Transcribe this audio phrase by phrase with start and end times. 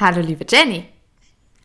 [0.00, 0.88] Hallo, liebe Jenny.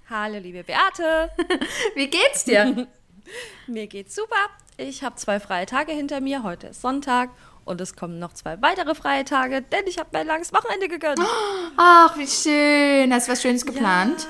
[0.09, 1.31] Hallo, liebe Beate.
[1.95, 2.85] Wie geht's dir?
[3.67, 4.49] mir geht's super.
[4.75, 6.43] Ich habe zwei freie Tage hinter mir.
[6.43, 7.29] Heute ist Sonntag
[7.63, 11.21] und es kommen noch zwei weitere freie Tage, denn ich habe mein langes Wochenende gegönnt.
[11.77, 13.13] Ach, wie schön.
[13.13, 14.27] Hast du was Schönes geplant?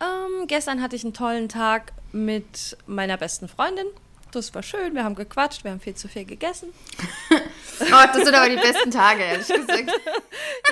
[0.00, 0.06] Ja.
[0.06, 3.86] Ähm, gestern hatte ich einen tollen Tag mit meiner besten Freundin.
[4.30, 4.94] Das war schön.
[4.94, 6.72] Wir haben gequatscht, wir haben viel zu viel gegessen.
[7.80, 9.90] oh, das sind aber die besten Tage, ehrlich gesagt.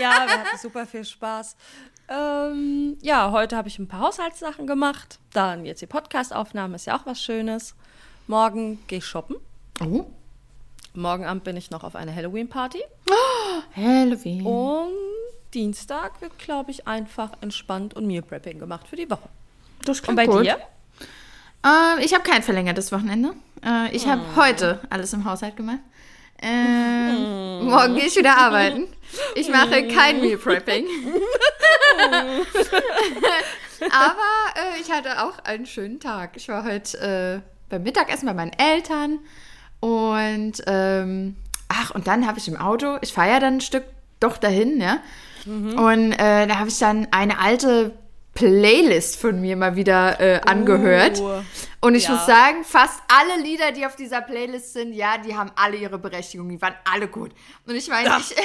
[0.00, 1.56] ja, wir hatten super viel Spaß.
[2.10, 5.20] Ähm, ja, heute habe ich ein paar Haushaltssachen gemacht.
[5.32, 7.76] Dann jetzt die Podcastaufnahme ist ja auch was Schönes.
[8.26, 9.36] Morgen gehe ich shoppen.
[9.80, 10.06] Oh.
[10.92, 12.82] Morgen Abend bin ich noch auf einer Halloween-Party.
[13.08, 14.44] Oh, Halloween.
[14.44, 14.92] Und
[15.54, 19.28] Dienstag wird, glaube ich, einfach entspannt und Meal Prepping gemacht für die Woche.
[19.84, 20.44] Das klingt Und bei gut.
[20.44, 20.58] dir?
[21.64, 23.34] Äh, ich habe kein verlängertes Wochenende.
[23.64, 24.36] Äh, ich habe hm.
[24.36, 25.78] heute alles im Haushalt gemacht.
[26.42, 28.88] Ähm, morgen gehe ich wieder arbeiten.
[29.34, 30.86] Ich mache kein Meal Prepping.
[33.90, 34.16] Aber
[34.56, 36.32] äh, ich hatte auch einen schönen Tag.
[36.36, 39.20] Ich war heute äh, beim Mittagessen bei meinen Eltern
[39.80, 41.36] und ähm,
[41.68, 43.84] ach, und dann habe ich im Auto, ich fahre ja dann ein Stück
[44.20, 44.98] doch dahin, ja.
[45.46, 45.78] Mhm.
[45.78, 47.92] Und äh, da habe ich dann eine alte
[48.34, 51.18] Playlist von mir mal wieder äh, angehört.
[51.20, 51.42] Uh,
[51.80, 52.12] und ich ja.
[52.12, 55.98] muss sagen, fast alle Lieder, die auf dieser Playlist sind, ja, die haben alle ihre
[55.98, 56.48] Berechtigung.
[56.48, 57.32] Die waren alle gut.
[57.66, 58.36] Und ich meine, ich,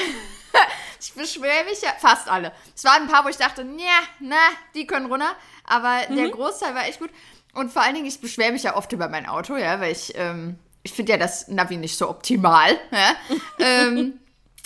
[1.02, 2.54] ich beschwere mich ja, fast alle.
[2.74, 4.38] Es waren ein paar, wo ich dachte, ja, na,
[4.74, 5.36] die können runter.
[5.66, 6.16] Aber mhm.
[6.16, 7.10] der Großteil war echt gut.
[7.54, 10.14] Und vor allen Dingen, ich beschwere mich ja oft über mein Auto, ja, weil ich,
[10.16, 12.78] ähm, ich finde ja das Navi nicht so optimal.
[12.92, 13.16] Ja?
[13.60, 14.20] ähm,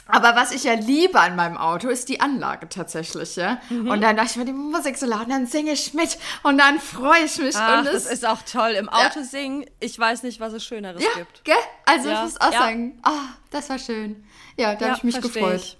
[0.09, 3.59] aber was ich ja liebe an meinem Auto, ist die Anlage tatsächlich, ja.
[3.69, 3.89] Mhm.
[3.89, 6.57] Und dann dachte ich mir, die Musik so laut, und dann singe ich mit und
[6.57, 7.55] dann freue ich mich.
[7.55, 8.71] Ach, und das ist auch toll.
[8.71, 9.23] Im Auto ja.
[9.23, 11.43] singen, ich weiß nicht, was es Schöneres ja, gibt.
[11.45, 11.55] Gell?
[11.85, 12.15] Also ja.
[12.15, 13.11] ich muss auch sagen, oh,
[13.51, 14.23] das war schön.
[14.57, 15.55] Ja, da habe ich mich gefreut.
[15.55, 15.77] Ich.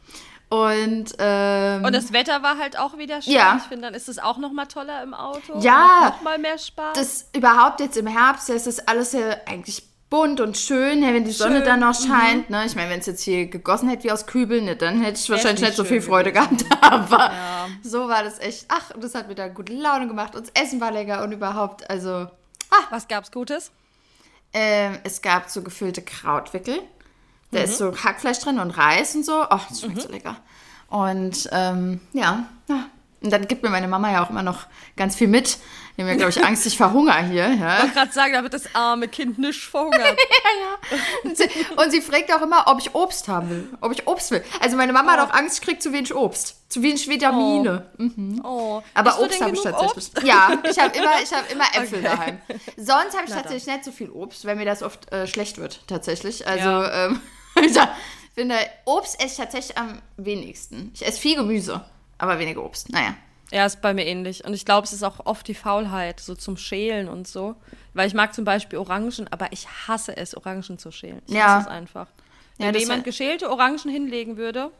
[0.50, 3.34] Und, ähm, und das Wetter war halt auch wieder schön.
[3.34, 3.58] Ja.
[3.58, 5.60] Ich finde, dann ist es auch noch mal toller im Auto.
[5.60, 6.10] Ja.
[6.10, 6.94] Noch mal mehr Spaß.
[6.96, 11.32] Das überhaupt jetzt im Herbst, ist das alles ja eigentlich bunt und schön, wenn die
[11.32, 11.66] Sonne schön.
[11.66, 12.50] dann noch scheint.
[12.50, 12.56] Mhm.
[12.56, 12.66] Ne?
[12.66, 15.30] Ich meine, wenn es jetzt hier gegossen hätte wie aus Kübeln, ne, dann hätte ich
[15.30, 16.66] wahrscheinlich nicht so viel Freude gehabt.
[16.82, 17.68] Aber ja.
[17.84, 18.66] so war das echt.
[18.70, 20.36] Ach, das hat mir da gute Laune gemacht.
[20.36, 22.28] Und das Essen war lecker und überhaupt, also.
[22.72, 22.84] Ah.
[22.90, 23.72] Was gab's Gutes?
[24.54, 26.82] Ähm, es gab so gefüllte Krautwickel.
[27.52, 27.66] Da mhm.
[27.66, 29.46] ist so Hackfleisch drin und Reis und so.
[29.50, 30.02] Ach, das schmeckt mhm.
[30.02, 30.36] so lecker.
[30.90, 32.86] Und ähm, ja, ja,
[33.22, 34.66] und dann gibt mir meine Mama ja auch immer noch
[34.96, 35.58] ganz viel mit.
[36.00, 37.54] Die haben ja, glaube ich, Angst, ich verhungere hier.
[37.56, 37.76] Ja.
[37.76, 40.00] Ich wollte gerade sagen, da wird das arme Kind nicht verhungert.
[40.02, 40.98] ja, ja.
[41.26, 43.68] Und sie, und sie, fragt auch immer, ob ich Obst haben will.
[43.82, 44.42] Ob ich Obst will.
[44.62, 45.18] Also meine Mama oh.
[45.18, 46.56] hat auch Angst, ich kriege zu wenig Obst.
[46.70, 47.92] Zu wenig Vitamine.
[47.98, 48.02] Oh.
[48.02, 48.42] Mhm.
[48.46, 48.82] oh.
[48.94, 49.92] Aber Obst habe ich tatsächlich.
[49.92, 50.24] Obst?
[50.24, 52.02] Ja, ich habe immer, hab immer Äpfel okay.
[52.02, 52.42] daheim.
[52.78, 53.74] Sonst habe ich Na tatsächlich dann.
[53.76, 56.48] nicht so viel Obst, weil mir das oft äh, schlecht wird, tatsächlich.
[56.48, 57.08] Also, ja.
[57.08, 57.20] ähm,
[57.62, 57.78] ich
[58.36, 58.56] finde,
[58.86, 60.92] Obst esse ich tatsächlich am wenigsten.
[60.94, 61.84] Ich esse viel Gemüse,
[62.18, 62.90] aber weniger Obst.
[62.90, 63.16] Naja.
[63.52, 64.46] Ja, ist bei mir ähnlich.
[64.46, 67.56] Und ich glaube, es ist auch oft die Faulheit, so zum Schälen und so.
[67.94, 71.22] Weil ich mag zum Beispiel Orangen, aber ich hasse es, Orangen zu schälen.
[71.28, 71.56] Ich ja.
[71.56, 72.08] hasse es einfach.
[72.58, 74.72] Wenn ja, jemand geschälte Orangen hinlegen würde,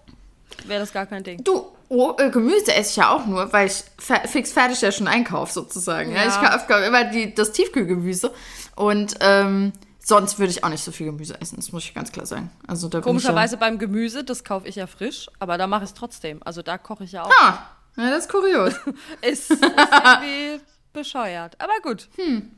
[0.66, 1.44] wäre das gar kein Ding.
[1.44, 3.84] Du, oh, äh, Gemüse esse ich ja auch nur, weil ich
[4.30, 6.12] fix fertig ja schon einkaufe sozusagen.
[6.12, 6.26] Ja.
[6.26, 8.32] Ja, ich kaufe immer die, das Tiefkühlgemüse.
[8.76, 12.12] Und ähm, sonst würde ich auch nicht so viel Gemüse essen, das muss ich ganz
[12.12, 12.52] klar sagen.
[12.68, 15.94] Also, da Komischerweise beim Gemüse, das kaufe ich ja frisch, aber da mache ich es
[15.94, 16.42] trotzdem.
[16.44, 17.32] Also da koche ich ja auch.
[17.42, 17.60] Ah.
[18.00, 18.74] Ja, das ist kurios.
[19.22, 20.62] ist, ist irgendwie
[20.94, 21.60] bescheuert.
[21.60, 22.08] Aber gut.
[22.16, 22.52] Hm.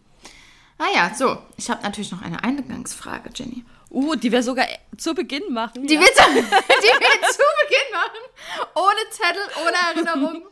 [0.77, 1.37] Ah ja, so.
[1.57, 3.65] Ich habe natürlich noch eine Eingangsfrage, Jenny.
[3.89, 5.85] Uh, die wir sogar zu Beginn machen.
[5.85, 5.99] Die, ja.
[5.99, 8.69] wir, zu, die wir zu Beginn machen.
[8.75, 10.47] Ohne Zettel, ohne Erinnerung.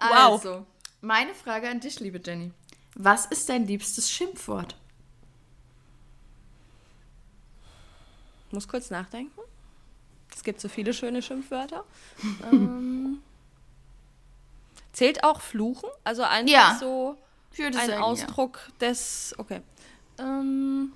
[0.00, 0.44] Wow.
[0.44, 0.66] Also,
[1.00, 2.52] meine Frage an dich, liebe Jenny.
[2.94, 4.76] Was ist dein liebstes Schimpfwort?
[8.46, 9.40] Ich muss kurz nachdenken.
[10.34, 11.84] Es gibt so viele schöne Schimpfwörter.
[12.52, 13.20] ähm,
[14.98, 15.88] Zählt auch Fluchen?
[16.02, 17.16] Also einfach ja, so
[17.56, 18.88] ein sagen, Ausdruck ja.
[18.88, 19.32] des.
[19.38, 19.60] Okay.
[20.18, 20.90] Ähm,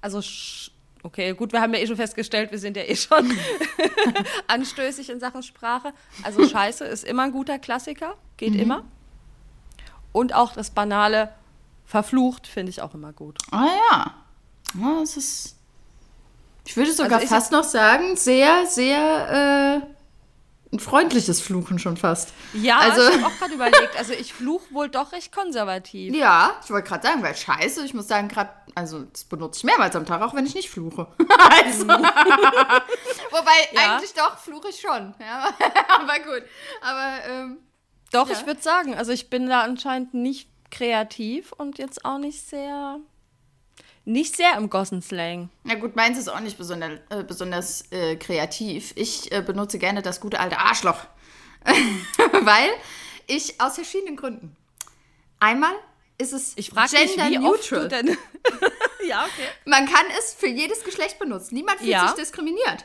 [0.00, 0.20] also,
[1.04, 3.30] okay, gut, wir haben ja eh schon festgestellt, wir sind ja eh schon
[4.48, 5.92] anstößig in Sachen Sprache.
[6.24, 8.58] Also, Scheiße ist immer ein guter Klassiker, geht mhm.
[8.58, 8.84] immer.
[10.10, 11.32] Und auch das banale
[11.86, 13.38] Verflucht finde ich auch immer gut.
[13.52, 14.14] Ah ja.
[14.80, 15.56] ja das ist.
[16.66, 19.80] Ich würde sogar also fast noch sagen, sehr, sehr.
[19.80, 19.93] Äh
[20.74, 22.34] ein freundliches Fluchen schon fast.
[22.52, 23.96] Ja, also, ich habe auch gerade überlegt.
[23.96, 26.14] Also ich fluche wohl doch recht konservativ.
[26.14, 29.64] Ja, ich wollte gerade sagen, weil scheiße, ich muss sagen, gerade, also das benutze ich
[29.64, 31.06] mehrmals am Tag, auch wenn ich nicht fluche.
[31.64, 33.94] also, wobei, ja.
[33.94, 35.14] eigentlich doch, fluche ich schon.
[35.20, 35.54] Ja,
[35.88, 36.42] aber gut.
[36.82, 37.58] Aber, ähm,
[38.12, 38.36] Doch, ja.
[38.36, 42.98] ich würde sagen, also ich bin da anscheinend nicht kreativ und jetzt auch nicht sehr
[44.04, 45.48] nicht sehr im Gossenslang.
[45.62, 48.92] Na gut, meins ist auch nicht besonders, äh, besonders äh, kreativ.
[48.96, 51.06] Ich äh, benutze gerne das gute alte Arschloch.
[52.42, 52.70] Weil
[53.26, 54.54] ich aus verschiedenen Gründen.
[55.40, 55.74] Einmal
[56.18, 57.88] ist es ich gender mich, wie neutral.
[57.88, 58.08] denn?
[59.08, 59.48] ja, okay.
[59.64, 61.54] Man kann es für jedes Geschlecht benutzen.
[61.54, 62.08] Niemand fühlt ja.
[62.08, 62.84] sich diskriminiert.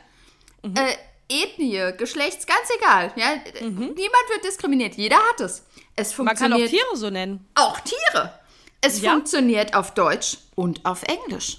[0.64, 0.76] Mhm.
[0.76, 0.96] Äh,
[1.32, 3.14] Ethnie, Geschlechts, ganz egal.
[3.16, 3.36] Ja?
[3.62, 3.94] Mhm.
[3.94, 4.96] Niemand wird diskriminiert.
[4.96, 5.64] Jeder hat es.
[5.96, 6.50] Es funktioniert.
[6.50, 7.48] Man kann auch Tiere so nennen.
[7.56, 8.40] Auch Tiere.
[8.82, 9.12] Es ja.
[9.12, 11.58] funktioniert auf Deutsch und auf Englisch.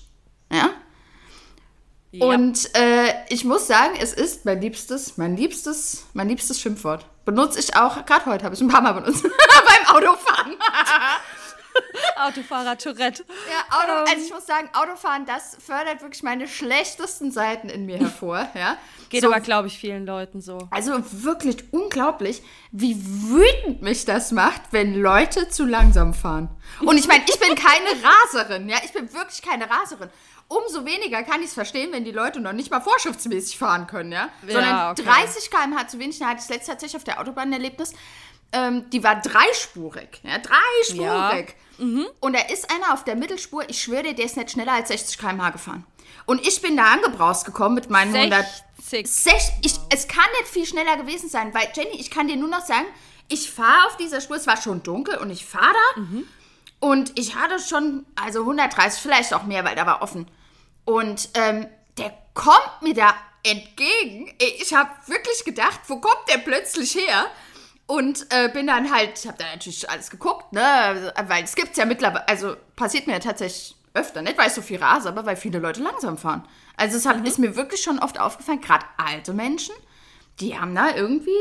[0.51, 0.71] Ja?
[2.13, 2.27] ja.
[2.27, 7.05] Und äh, ich muss sagen, es ist mein liebstes, mein liebstes, mein liebstes Schimpfwort.
[7.25, 10.55] Benutze ich auch, gerade heute habe ich ein paar Mal benutzt, beim Autofahren.
[12.17, 13.25] Autofahrer Tourette.
[13.49, 14.09] Ja, Auto, um.
[14.09, 18.49] also ich muss sagen, Autofahren, das fördert wirklich meine schlechtesten Seiten in mir hervor.
[18.61, 18.77] Ja.
[19.09, 20.69] Geht so, aber, glaube ich, vielen Leuten so.
[20.71, 26.49] Also wirklich unglaublich, wie wütend mich das macht, wenn Leute zu langsam fahren.
[26.81, 27.91] Und ich meine, ich bin keine
[28.35, 30.11] Raserin, ja, ich bin wirklich keine Raserin.
[30.53, 34.11] Umso weniger kann ich es verstehen, wenn die Leute noch nicht mal vorschriftsmäßig fahren können,
[34.11, 34.31] ja.
[34.41, 35.05] Sondern ja, okay.
[35.05, 36.19] 30 km/h zu wenig.
[36.19, 37.93] Da hatte ich letztes tatsächlich auf der Autobahn ein Erlebnis.
[38.53, 41.55] Ähm, die war dreispurig, ja, dreispurig.
[41.79, 41.85] Ja.
[41.85, 42.07] Mhm.
[42.21, 44.89] Und da ist einer auf der Mittelspur, ich schwöre dir, der ist nicht schneller als
[44.89, 45.87] 60 km/h gefahren.
[46.27, 48.45] Und ich bin da angebraust gekommen mit meinen 100.
[48.81, 49.33] 60.
[49.63, 52.65] Ich, es kann nicht viel schneller gewesen sein, weil Jenny, ich kann dir nur noch
[52.65, 52.87] sagen,
[53.29, 56.27] ich fahre auf dieser Spur, es war schon dunkel und ich fahre da mhm.
[56.81, 60.27] und ich hatte schon, also 130, vielleicht auch mehr, weil da war offen.
[60.85, 61.67] Und ähm,
[61.99, 64.35] der kommt mir da entgegen.
[64.39, 67.27] Ich habe wirklich gedacht, wo kommt der plötzlich her?
[67.91, 71.77] Und äh, bin dann halt, ich habe da natürlich alles geguckt, ne, weil es gibt
[71.77, 75.27] ja mittlerweile, also passiert mir ja tatsächlich öfter, nicht weil ich so viel rase, aber
[75.27, 76.47] weil viele Leute langsam fahren.
[76.77, 77.27] Also es hat, mhm.
[77.27, 79.75] ist mir wirklich schon oft aufgefallen, gerade alte Menschen,
[80.39, 81.33] die haben da irgendwie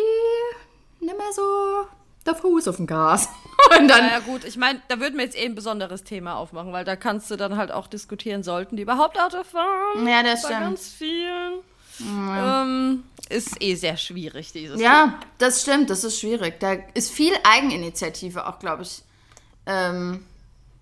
[0.99, 1.85] nicht mehr so
[2.25, 3.29] der Fuß auf dem Gas.
[3.79, 6.37] Und dann, ja, ja gut, ich meine, da würden wir jetzt eh ein besonderes Thema
[6.37, 10.07] aufmachen, weil da kannst du dann halt auch diskutieren, sollten die überhaupt Auto fahren?
[10.07, 10.53] Ja, das stimmt.
[10.53, 11.59] Bei ganz vielen.
[11.99, 12.63] Ja.
[12.63, 15.19] Ähm, ist eh sehr schwierig, dieses Ja, Thema.
[15.37, 16.59] das stimmt, das ist schwierig.
[16.59, 19.03] Da ist viel Eigeninitiative auch, glaube ich,
[19.65, 20.25] ähm,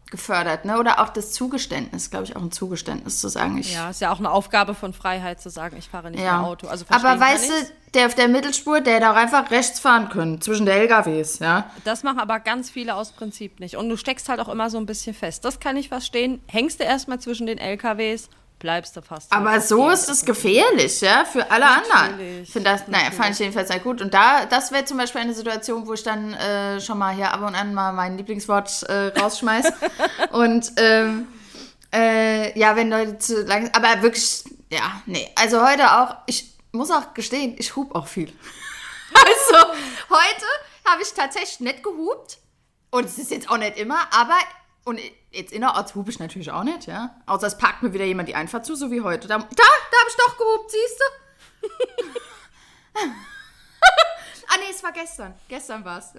[0.10, 0.80] gefördert, ne?
[0.80, 3.58] Oder auch das Zugeständnis, glaube ich, auch ein Zugeständnis zu sagen.
[3.58, 6.40] Ich, ja, ist ja auch eine Aufgabe von Freiheit zu sagen, ich fahre nicht ja.
[6.40, 6.68] mehr Auto.
[6.68, 7.54] Also Aber weißt du,
[7.94, 11.70] der auf der Mittelspur, der hätte auch einfach rechts fahren können, zwischen der LKWs, ja.
[11.84, 13.76] Das machen aber ganz viele aus Prinzip nicht.
[13.76, 15.44] Und du steckst halt auch immer so ein bisschen fest.
[15.44, 16.42] Das kann ich verstehen.
[16.48, 19.32] Hängst du erstmal zwischen den LKWs bleibst du fast.
[19.32, 21.94] Aber so ist es gefährlich, ja, für alle Natürlich.
[21.94, 22.44] anderen.
[22.44, 24.02] Ich finde das, naja, fand ich jedenfalls sehr gut.
[24.02, 27.32] Und da, das wäre zum Beispiel eine Situation, wo ich dann äh, schon mal hier
[27.32, 29.72] ab und an mal mein Lieblingswort äh, rausschmeiß.
[30.32, 31.28] und ähm,
[31.94, 35.30] äh, ja, wenn Leute zu lang, aber wirklich, ja, nee.
[35.36, 38.32] Also heute auch, ich muss auch gestehen, ich hub auch viel.
[39.14, 39.72] also
[40.10, 40.46] heute
[40.86, 42.40] habe ich tatsächlich nicht gehupt.
[42.90, 44.38] Und es ist jetzt auch nicht immer, aber
[44.86, 45.00] und
[45.32, 47.16] jetzt innerorts hupe ich natürlich auch nicht, ja.
[47.26, 49.28] Außer es packt mir wieder jemand die Einfahrt zu, so wie heute.
[49.28, 51.70] Da, da, da habe ich doch gehupt, siehst du?
[54.48, 55.34] ah, nee, es war gestern.
[55.48, 56.14] Gestern war es.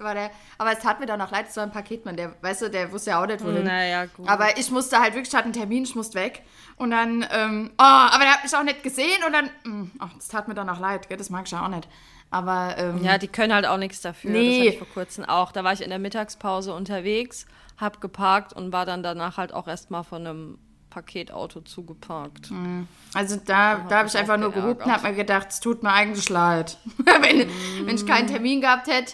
[0.57, 2.91] aber es tat mir dann auch leid, es war ein Paketmann, der, weißt du, der
[2.91, 3.63] wusste ja auch nicht, wohin.
[3.63, 4.27] Naja, gut.
[4.27, 6.43] Aber ich musste halt wirklich, ich hatte einen Termin, ich musste weg.
[6.77, 9.91] Und dann, ähm, oh, aber der hat mich auch nicht gesehen und dann, mh, mm,
[10.01, 11.17] oh, das tat mir dann auch leid, gell?
[11.17, 11.87] das mag ich ja auch nicht.
[12.31, 14.31] Aber, ähm, Ja, die können halt auch nichts dafür.
[14.31, 14.49] Nee.
[14.49, 15.51] Das hatte ich vor kurzem auch.
[15.51, 17.47] Da war ich in der Mittagspause unterwegs
[17.79, 20.57] hab geparkt und war dann danach halt auch erstmal von einem
[20.89, 22.51] Paketauto zugeparkt.
[22.51, 22.87] Mhm.
[23.13, 25.91] Also da, da habe ich einfach nur gehupt und habe mir gedacht, es tut mir
[25.91, 26.77] eigentlich leid.
[26.97, 27.85] wenn, mm.
[27.85, 29.13] wenn ich keinen Termin gehabt hätte.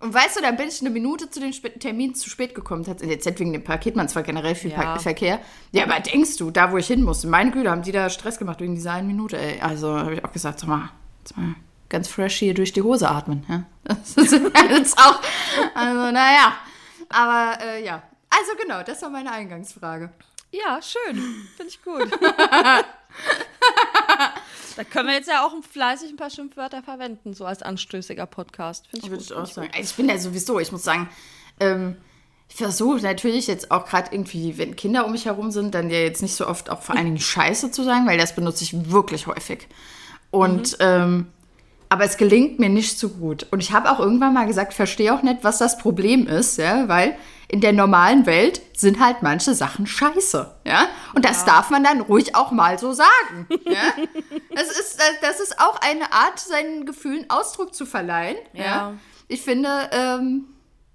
[0.00, 2.84] Und weißt du, dann bin ich eine Minute zu dem Termin zu spät gekommen.
[2.84, 4.98] Jetzt wegen dem Paketmann, zwar generell viel ja.
[4.98, 5.38] Verkehr.
[5.70, 8.38] Ja, aber denkst du, da wo ich hin musste, meine Güte, haben die da Stress
[8.38, 9.38] gemacht wegen dieser einen Minute.
[9.38, 9.60] Ey.
[9.60, 10.90] Also habe ich auch gesagt, sag mal,
[11.22, 11.54] sag mal,
[11.88, 13.44] ganz fresh hier durch die Hose atmen.
[13.48, 13.64] Ja?
[13.84, 15.20] Das ist jetzt auch,
[15.74, 16.52] also naja.
[17.12, 20.10] Aber äh, ja, also genau, das war meine Eingangsfrage.
[20.50, 21.16] Ja, schön.
[21.56, 22.10] Finde ich gut.
[24.76, 28.86] da können wir jetzt ja auch fleißig ein paar Schimpfwörter verwenden, so als anstößiger Podcast.
[28.88, 29.70] Finde ich, Würde ich auch sagen.
[29.74, 31.08] Also ich bin ja sowieso, ich muss sagen,
[31.58, 31.96] ähm,
[32.48, 36.00] ich versuche natürlich jetzt auch gerade irgendwie, wenn Kinder um mich herum sind, dann ja
[36.00, 38.90] jetzt nicht so oft auch vor allen Dingen Scheiße zu sagen, weil das benutze ich
[38.90, 39.68] wirklich häufig.
[40.30, 40.76] Und mhm.
[40.80, 41.26] ähm,
[41.92, 43.46] aber es gelingt mir nicht so gut.
[43.50, 46.88] Und ich habe auch irgendwann mal gesagt, verstehe auch nicht, was das Problem ist, ja,
[46.88, 47.18] weil
[47.48, 50.86] in der normalen Welt sind halt manche Sachen scheiße, ja.
[51.12, 51.52] Und das ja.
[51.52, 53.92] darf man dann ruhig auch mal so sagen, ja.
[54.54, 58.64] das ist, das ist auch eine Art, seinen Gefühlen Ausdruck zu verleihen, ja.
[58.64, 58.94] ja.
[59.28, 60.46] Ich finde, ähm,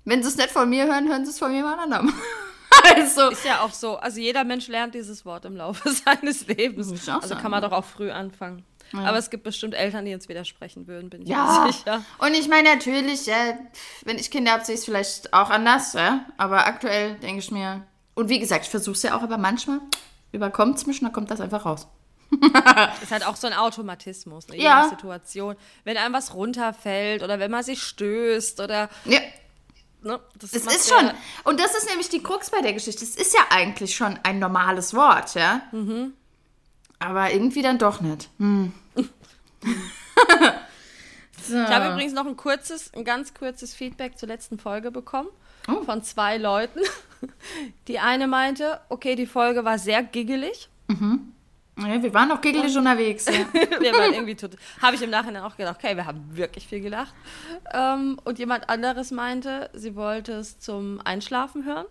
[0.04, 2.12] wenn sie es nicht von mir hören, hören sie es von jemand anderem.
[2.96, 3.30] also.
[3.30, 3.98] Ist ja auch so.
[3.98, 7.08] Also jeder Mensch lernt dieses Wort im Laufe seines Lebens.
[7.08, 8.66] Also kann man doch auch früh anfangen.
[8.94, 9.06] Ja.
[9.06, 11.66] Aber es gibt bestimmt Eltern, die uns widersprechen würden, bin ich ja.
[11.66, 12.04] mir sicher.
[12.20, 13.58] Und ich meine natürlich, ja,
[14.06, 16.26] wenn ich Kinder habe, sehe ich es vielleicht auch anders, ja.
[16.38, 17.86] Aber aktuell denke ich mir.
[18.16, 19.80] Und wie gesagt, ich versuche es ja auch, aber manchmal
[20.32, 21.88] überkommt es mich und dann kommt das einfach raus.
[23.02, 24.58] ist halt auch so ein Automatismus, ne?
[24.58, 24.90] ja.
[24.90, 25.56] Situation.
[25.84, 28.90] Wenn einem was runterfällt oder wenn man sich stößt oder.
[29.06, 29.20] Ja.
[30.02, 30.20] Ne?
[30.38, 31.12] Das es ist schon.
[31.44, 33.04] Und das ist nämlich die Krux bei der Geschichte.
[33.04, 35.62] Es ist ja eigentlich schon ein normales Wort, ja.
[35.72, 36.14] Mhm.
[37.00, 38.30] Aber irgendwie dann doch nicht.
[38.40, 38.74] Hm.
[41.44, 41.56] so.
[41.56, 45.30] Ich habe übrigens noch ein kurzes, ein ganz kurzes Feedback zur letzten Folge bekommen.
[45.68, 45.84] Oh.
[45.84, 46.80] Von zwei Leuten.
[47.88, 50.70] Die eine meinte, okay, die Folge war sehr giggelig.
[50.88, 51.34] Mhm.
[51.80, 52.80] Ja, wir waren auch giggelig ja.
[52.80, 53.26] unterwegs.
[53.26, 53.46] Ja.
[53.54, 54.60] wir waren irgendwie total.
[54.82, 57.14] Habe ich im Nachhinein auch gedacht, okay, wir haben wirklich viel gelacht.
[57.72, 61.86] Ähm, und jemand anderes meinte, sie wollte es zum Einschlafen hören.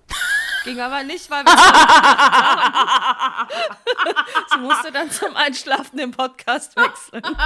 [0.66, 1.56] Ging aber nicht, weil wir
[4.50, 7.22] Sie musste dann zum Einschlafen den Podcast wechseln.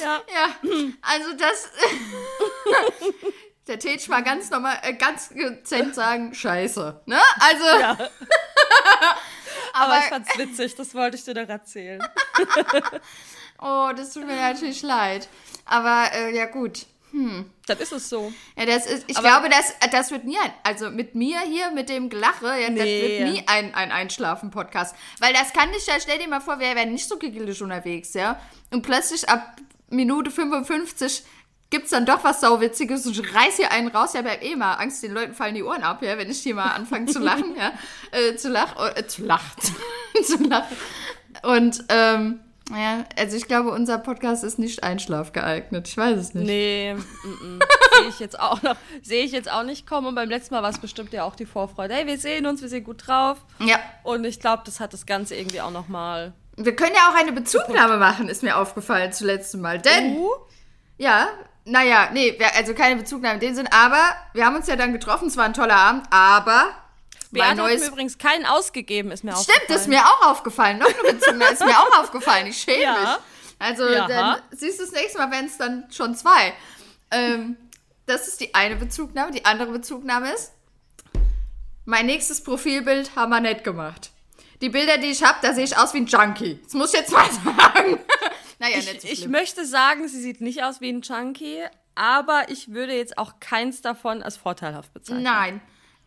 [0.00, 0.22] ja.
[0.32, 0.48] ja,
[1.02, 1.70] also das.
[3.66, 7.02] Der Tetsch war ganz normal, äh, ganz dezent sagen, scheiße.
[7.04, 7.20] Ne?
[7.40, 7.66] Also.
[7.66, 7.90] Ja.
[7.90, 8.08] aber,
[9.74, 12.02] aber ich fand's witzig, das wollte ich dir noch erzählen.
[13.60, 15.28] oh, das tut mir natürlich leid.
[15.66, 16.86] Aber äh, ja, gut.
[17.14, 17.48] Hm.
[17.66, 18.32] Dann ist es so.
[18.58, 21.70] Ja, das ist, ich aber glaube, das, das wird nie ein, also mit mir hier,
[21.70, 22.76] mit dem Gelache, ja, nee.
[22.76, 24.96] das wird nie ein, ein Einschlafen-Podcast.
[25.20, 28.14] Weil das kann nicht, ja, stell dir mal vor, wir wären nicht so giggelig unterwegs,
[28.14, 28.40] ja.
[28.72, 29.58] Und plötzlich ab
[29.90, 31.22] Minute 55
[31.70, 34.14] gibt es dann doch was Sauwitziges und ich reiß hier einen raus.
[34.14, 36.56] Ja, hab eh mal Angst, den Leuten fallen die Ohren ab, ja, wenn ich hier
[36.56, 37.72] mal anfange zu lachen, ja.
[38.10, 39.62] Äh, zu lachen, äh, zu lachen,
[40.24, 40.76] zu lachen.
[41.44, 42.40] Und, ähm,
[42.70, 45.86] ja, also ich glaube, unser Podcast ist nicht einschlafgeeignet.
[45.86, 46.46] Ich weiß es nicht.
[46.46, 46.96] Nee,
[47.98, 50.06] sehe ich jetzt auch noch, sehe ich jetzt auch nicht kommen.
[50.06, 51.94] Und beim letzten Mal war es bestimmt ja auch die Vorfreude.
[51.94, 53.38] Hey, wir sehen uns, wir sind gut drauf.
[53.58, 53.78] Ja.
[54.02, 56.32] Und ich glaube, das hat das Ganze irgendwie auch noch mal.
[56.56, 59.78] Wir können ja auch eine Bezugnahme machen, ist mir aufgefallen zuletzt Mal.
[59.80, 60.30] Denn, uh.
[60.96, 61.28] ja,
[61.64, 64.00] naja, nee, also keine Bezugnahme in dem Sinn, aber
[64.32, 66.70] wir haben uns ja dann getroffen, es war ein toller Abend, aber
[67.34, 67.74] Beate neues...
[67.74, 69.66] hat mir übrigens keinen ausgegeben, ist mir Stimmt, aufgefallen.
[69.66, 70.78] Stimmt, ist mir auch aufgefallen.
[70.78, 72.46] Noch eine Beziehung, ist mir auch aufgefallen.
[72.46, 72.92] Ich schäme ja.
[73.00, 73.08] mich.
[73.58, 74.06] Also ja.
[74.08, 76.54] dann siehst du das nächste Mal, wenn es dann schon zwei.
[77.10, 77.56] Ähm,
[78.06, 79.32] das ist die eine Bezugnahme.
[79.32, 80.52] Die andere Bezugnahme ist,
[81.84, 84.10] mein nächstes Profilbild haben wir nett gemacht.
[84.60, 86.60] Die Bilder, die ich habe, da sehe ich aus wie ein Junkie.
[86.64, 88.00] Das muss ich jetzt mal sagen.
[88.58, 91.62] naja, ich, nicht so ich möchte sagen, sie sieht nicht aus wie ein Junkie,
[91.94, 95.22] aber ich würde jetzt auch keins davon als vorteilhaft bezeichnen.
[95.22, 95.60] Nein.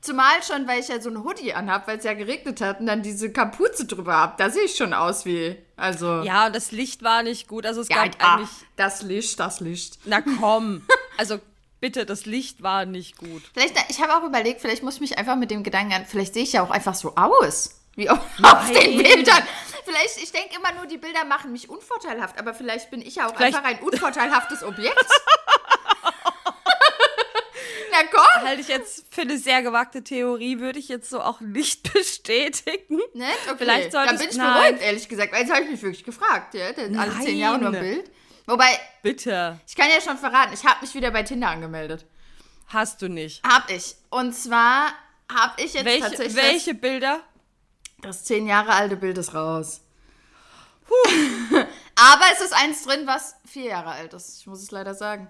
[0.08, 2.86] Zumal schon, weil ich ja so ein Hoodie anhab, weil es ja geregnet hat und
[2.86, 4.38] dann diese Kapuze drüber hab.
[4.38, 6.22] Da sehe ich schon aus wie, also...
[6.22, 7.66] Ja, und das Licht war nicht gut.
[7.66, 8.50] Also es ja, gab ja, eigentlich...
[8.78, 10.00] Das Licht, das Licht.
[10.06, 10.84] Na komm.
[11.18, 11.40] also
[11.82, 13.44] bitte, das Licht war nicht gut.
[13.54, 16.36] Vielleicht, ich habe auch überlegt, vielleicht muss ich mich einfach mit dem Gedanken an, vielleicht
[16.36, 17.82] sehe ich ja auch einfach so aus.
[17.96, 19.44] Wie auf, auf den Bildern.
[19.84, 23.28] Vielleicht, ich denke immer nur, die Bilder machen mich unvorteilhaft, aber vielleicht bin ich ja
[23.28, 23.58] auch vielleicht.
[23.58, 24.96] einfach ein unvorteilhaftes Objekt.
[27.98, 28.48] Na komm!
[28.48, 33.00] Halte ich jetzt für eine sehr gewagte Theorie, würde ich jetzt so auch nicht bestätigen.
[33.14, 33.38] Nett?
[33.46, 33.56] Okay.
[33.58, 34.62] Vielleicht sollte Dann bin ich nein.
[34.64, 35.34] beruhigt, ehrlich gesagt.
[35.34, 36.54] Weil jetzt habe ich mich wirklich gefragt.
[36.54, 36.68] Ja?
[36.98, 38.12] Alle zehn Jahre nur ein Bild.
[38.46, 38.80] Wobei.
[39.02, 39.60] Bitte.
[39.68, 42.06] Ich kann ja schon verraten, ich habe mich wieder bei Tinder angemeldet.
[42.68, 43.44] Hast du nicht?
[43.44, 43.96] Hab ich.
[44.10, 44.94] Und zwar
[45.32, 46.36] habe ich jetzt welche, tatsächlich.
[46.36, 47.22] Welche Bilder?
[48.02, 49.82] Das zehn Jahre alte Bild ist raus.
[51.96, 54.40] Aber es ist eins drin, was vier Jahre alt ist.
[54.40, 55.28] Ich muss es leider sagen.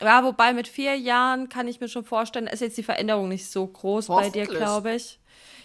[0.00, 3.50] Ja, wobei mit vier Jahren kann ich mir schon vorstellen, ist jetzt die Veränderung nicht
[3.50, 5.18] so groß bei dir, glaube ich.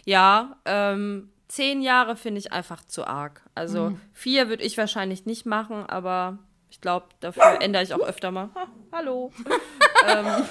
[0.05, 3.41] Ja, ähm, zehn Jahre finde ich einfach zu arg.
[3.55, 4.01] Also mhm.
[4.13, 8.49] vier würde ich wahrscheinlich nicht machen, aber ich glaube, dafür ändere ich auch öfter mal.
[8.55, 9.33] Ha, hallo.
[10.07, 10.45] ähm,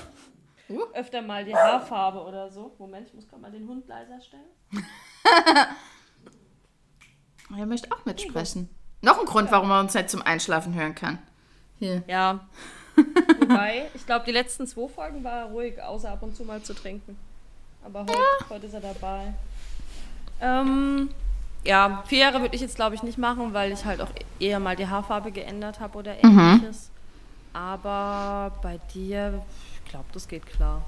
[0.69, 0.83] uh.
[0.93, 2.75] Öfter mal die Haarfarbe oder so.
[2.79, 4.45] Moment, ich muss gerade mal den Hund leiser stellen.
[7.57, 8.69] er möchte auch mitsprechen.
[9.01, 11.19] Noch ein Grund, warum man uns nicht zum Einschlafen hören kann.
[11.79, 12.03] Hier.
[12.07, 12.47] Ja.
[13.41, 16.63] Wobei, ich glaube, die letzten zwei Folgen war er ruhig, außer ab und zu mal
[16.63, 17.17] zu trinken.
[17.85, 18.51] Aber heute, ja.
[18.51, 19.33] heute ist er dabei.
[20.41, 21.11] Ähm,
[21.65, 24.61] ja, vier Jahre würde ich jetzt, glaube ich, nicht machen, weil ich halt auch eher
[24.61, 26.39] mal die Haarfarbe geändert habe oder mhm.
[26.39, 26.91] ähnliches.
[27.53, 27.57] Mhm.
[27.57, 29.43] Aber bei dir,
[29.85, 30.83] ich glaube, das geht klar.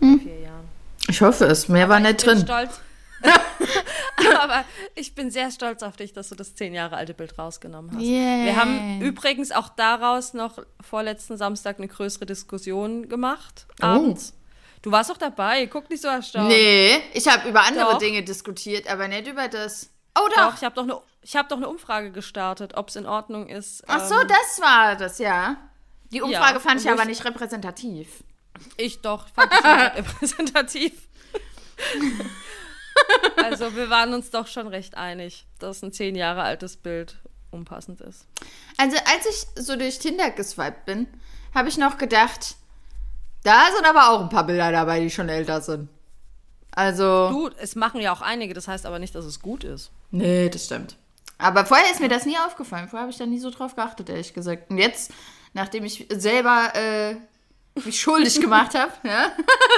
[0.00, 0.20] Mhm.
[0.20, 0.68] vier Jahren.
[1.08, 1.68] Ich hoffe es.
[1.68, 2.38] Mehr Aber war nicht drin.
[2.38, 2.80] Stolz.
[4.40, 7.92] Aber ich bin sehr stolz auf dich, dass du das zehn Jahre alte Bild rausgenommen
[7.92, 8.02] hast.
[8.02, 8.44] Yeah.
[8.44, 13.86] Wir haben übrigens auch daraus noch vorletzten Samstag eine größere Diskussion gemacht, oh.
[13.86, 14.34] abends.
[14.82, 16.48] Du warst doch dabei, guck nicht so erstaunt.
[16.48, 17.98] Nee, ich habe über andere doch.
[17.98, 19.90] Dinge diskutiert, aber nicht über das.
[20.16, 20.50] Oh doch.
[20.50, 21.00] doch ich habe doch, eine,
[21.34, 23.82] hab doch eine Umfrage gestartet, ob es in Ordnung ist.
[23.88, 25.56] Ach so, ähm, das war das, ja.
[26.12, 28.08] Die Umfrage ja, fand ich aber nicht repräsentativ.
[28.76, 29.64] Ich doch, fand ich
[29.96, 30.92] repräsentativ.
[33.36, 37.18] also wir waren uns doch schon recht einig, dass ein zehn Jahre altes Bild
[37.50, 38.26] unpassend ist.
[38.76, 41.06] Also als ich so durch Tinder geswiped bin,
[41.54, 42.56] habe ich noch gedacht,
[43.42, 45.88] da sind aber auch ein paar Bilder dabei, die schon älter sind.
[46.72, 47.30] Also.
[47.30, 49.90] Du, es machen ja auch einige, das heißt aber nicht, dass es gut ist.
[50.10, 50.96] Nee, das stimmt.
[51.38, 52.88] Aber vorher ist mir das nie aufgefallen.
[52.88, 54.70] Vorher habe ich da nie so drauf geachtet, ehrlich gesagt.
[54.70, 55.12] Und jetzt,
[55.54, 57.16] nachdem ich selber äh,
[57.86, 59.32] mich schuldig gemacht habe, ja,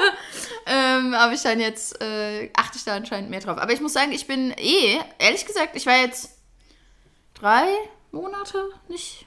[0.67, 3.59] ähm, habe ich dann jetzt, äh, achte ich da anscheinend mehr drauf.
[3.59, 6.31] Aber ich muss sagen, ich bin eh, ehrlich gesagt, ich war jetzt
[7.35, 7.67] drei
[8.13, 9.27] Monate nicht,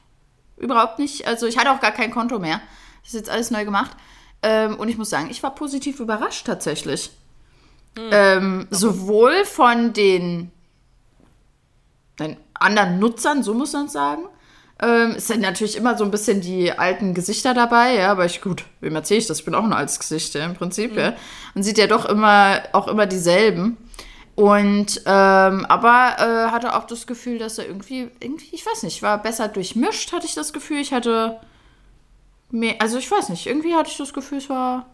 [0.57, 1.27] überhaupt nicht.
[1.27, 2.61] Also ich hatte auch gar kein Konto mehr.
[3.01, 3.91] Das ist jetzt alles neu gemacht.
[4.41, 7.11] Ähm, und ich muss sagen, ich war positiv überrascht tatsächlich.
[7.97, 8.09] Hm.
[8.11, 10.51] Ähm, sowohl von den,
[12.19, 14.23] den, anderen Nutzern, so muss man sagen.
[14.81, 18.41] Ähm, es sind natürlich immer so ein bisschen die alten Gesichter dabei, ja, aber ich,
[18.41, 19.39] gut, wem erzähle ich das?
[19.39, 20.99] Ich bin auch ein altes Gesicht, ja, im Prinzip, hm.
[20.99, 21.13] ja.
[21.53, 23.77] Man sieht ja doch immer, auch immer dieselben.
[24.35, 29.03] Und, ähm, aber äh, hatte auch das Gefühl, dass er irgendwie, irgendwie, ich weiß nicht,
[29.03, 30.79] war besser durchmischt, hatte ich das Gefühl.
[30.79, 31.39] Ich hatte
[32.49, 34.87] mehr, also ich weiß nicht, irgendwie hatte ich das Gefühl, es war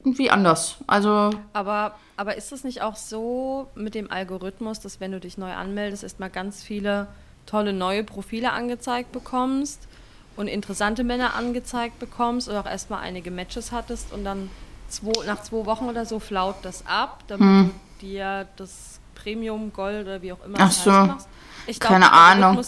[0.00, 0.76] irgendwie anders.
[0.86, 1.30] Also.
[1.52, 5.52] Aber, aber ist es nicht auch so mit dem Algorithmus, dass wenn du dich neu
[5.52, 7.08] anmeldest, erstmal ganz viele
[7.46, 9.86] tolle neue Profile angezeigt bekommst
[10.36, 14.50] und interessante Männer angezeigt bekommst oder auch erstmal einige Matches hattest und dann
[14.88, 17.70] zwei, nach zwei Wochen oder so flaut das ab, damit hm.
[18.00, 20.90] du dir das Premium Gold oder wie auch immer Ach so.
[20.90, 21.28] machst.
[21.66, 22.62] Ich glaub, Keine Ahnung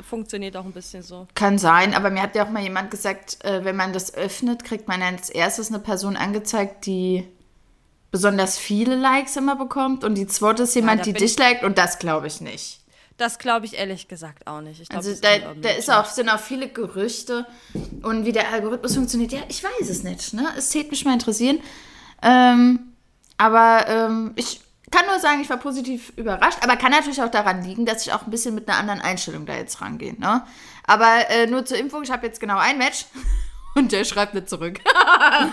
[0.00, 1.26] funktioniert auch ein bisschen so.
[1.34, 4.64] Kann sein, aber mir hat ja auch mal jemand gesagt, äh, wenn man das öffnet,
[4.64, 7.28] kriegt man als erstes eine Person angezeigt, die
[8.10, 11.78] besonders viele Likes immer bekommt und die zweite ist jemand, ja, die dich liked und
[11.78, 12.81] das glaube ich nicht.
[13.16, 14.88] Das glaube ich ehrlich gesagt auch nicht.
[14.88, 17.46] Glaub, also da, da ist auch, sind auch viele Gerüchte
[18.02, 20.34] und wie der Algorithmus funktioniert, ja, ich weiß es nicht.
[20.34, 20.48] Ne?
[20.56, 21.60] Es täte mich mal interessieren.
[22.22, 22.92] Ähm,
[23.36, 27.64] aber ähm, ich kann nur sagen, ich war positiv überrascht, aber kann natürlich auch daran
[27.64, 30.14] liegen, dass ich auch ein bisschen mit einer anderen Einstellung da jetzt rangehe.
[30.18, 30.44] Ne?
[30.86, 33.06] Aber äh, nur zur Info, ich habe jetzt genau ein Match
[33.74, 34.80] und der schreibt nicht zurück.
[34.84, 35.52] also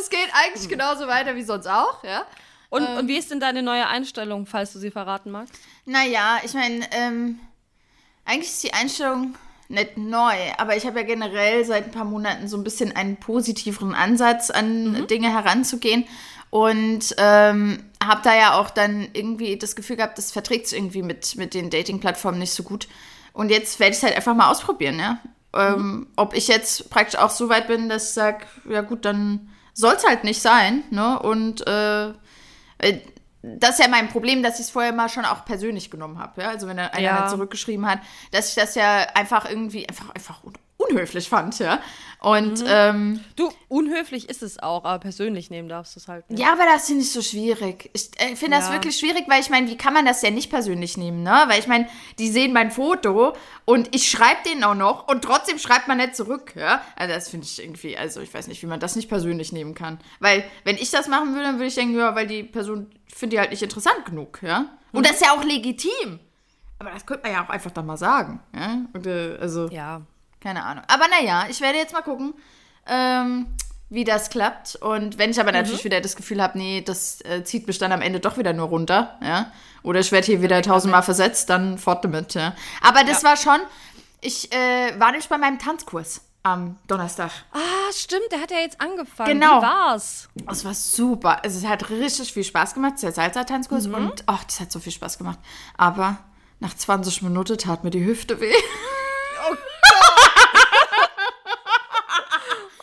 [0.00, 2.24] es geht eigentlich genauso weiter wie sonst auch, ja.
[2.72, 5.52] Und, ähm, und wie ist denn deine neue Einstellung, falls du sie verraten magst?
[5.84, 7.38] Naja, ich meine, ähm,
[8.24, 9.34] eigentlich ist die Einstellung
[9.68, 13.18] nicht neu, aber ich habe ja generell seit ein paar Monaten so ein bisschen einen
[13.18, 15.06] positiveren Ansatz an mhm.
[15.06, 16.04] Dinge heranzugehen.
[16.48, 21.02] Und ähm, habe da ja auch dann irgendwie das Gefühl gehabt, das verträgt sich irgendwie
[21.02, 22.88] mit, mit den Dating-Plattformen nicht so gut.
[23.34, 25.18] Und jetzt werde ich es halt einfach mal ausprobieren, ja.
[25.54, 26.06] Ähm, mhm.
[26.16, 29.94] Ob ich jetzt praktisch auch so weit bin, dass ich sage, ja gut, dann soll
[29.94, 31.18] es halt nicht sein, ne?
[31.18, 32.12] Und äh,
[33.42, 36.42] das ist ja mein Problem, dass ich es vorher mal schon auch persönlich genommen habe.
[36.42, 36.48] Ja?
[36.50, 37.26] Also wenn einer ja.
[37.26, 40.40] zurückgeschrieben hat, dass ich das ja einfach irgendwie einfach, einfach
[40.76, 41.80] unhöflich fand, ja.
[42.22, 42.66] Und mhm.
[42.68, 46.40] ähm, du, unhöflich ist es auch, aber persönlich nehmen darfst du es halt nicht.
[46.40, 47.90] Ja, aber das finde ich so schwierig.
[47.94, 50.48] Ich äh, finde das wirklich schwierig, weil ich meine, wie kann man das ja nicht
[50.48, 51.44] persönlich nehmen, ne?
[51.48, 51.88] Weil ich meine,
[52.20, 53.32] die sehen mein Foto
[53.64, 56.80] und ich schreibe denen auch noch und trotzdem schreibt man nicht zurück, ja?
[56.94, 59.74] Also das finde ich irgendwie, also ich weiß nicht, wie man das nicht persönlich nehmen
[59.74, 59.98] kann.
[60.20, 63.34] Weil, wenn ich das machen würde, dann würde ich denken, ja, weil die Person finde
[63.34, 64.66] die halt nicht interessant genug, ja?
[64.92, 65.02] Und mhm.
[65.02, 66.20] das ist ja auch legitim.
[66.78, 68.82] Aber das könnte man ja auch einfach dann mal sagen, ja?
[68.92, 69.68] Und, äh, also.
[69.70, 70.02] Ja.
[70.42, 70.84] Keine Ahnung.
[70.88, 72.34] Aber naja, ich werde jetzt mal gucken,
[72.86, 73.46] ähm,
[73.90, 74.76] wie das klappt.
[74.76, 75.58] Und wenn ich aber mhm.
[75.58, 78.52] natürlich wieder das Gefühl habe, nee, das äh, zieht mich dann am Ende doch wieder
[78.52, 79.52] nur runter, ja.
[79.82, 82.54] Oder ich werde hier wieder tausendmal versetzt, dann fort damit, ja.
[82.80, 83.28] Aber das ja.
[83.28, 83.60] war schon,
[84.20, 87.30] ich äh, war nicht bei meinem Tanzkurs am Donnerstag.
[87.52, 89.38] Ah, stimmt, der hat ja jetzt angefangen.
[89.40, 89.58] Genau.
[89.58, 90.28] Wie war's?
[90.50, 91.44] Es war super.
[91.44, 93.86] Also, es hat richtig viel Spaß gemacht, der Salsa-Tanzkurs.
[93.86, 93.94] Mhm.
[93.94, 95.38] Und, ach, das hat so viel Spaß gemacht.
[95.76, 96.18] Aber
[96.58, 98.52] nach 20 Minuten tat mir die Hüfte weh.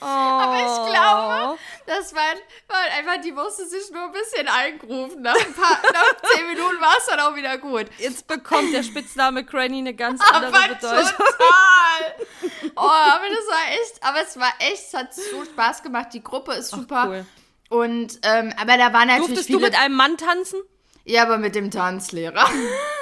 [0.01, 2.21] Oh Aber ich glaube, das war,
[2.67, 5.21] war einfach, die musste sich nur ein bisschen eingerufen.
[5.21, 7.87] Nach, ein paar, nach zehn Minuten war es dann auch wieder gut.
[7.97, 11.11] Jetzt bekommt der Spitzname Granny eine ganz andere aber Bedeutung.
[11.11, 12.15] Total.
[12.75, 16.07] Oh, aber das war echt, aber es war echt, es hat so Spaß gemacht.
[16.13, 17.03] Die Gruppe ist super.
[17.03, 17.25] Ach, cool.
[17.69, 19.27] Und, ähm, aber da war natürlich.
[19.27, 20.61] Durftest viele, du mit einem Mann tanzen?
[21.03, 22.47] Ja, aber mit dem Tanzlehrer.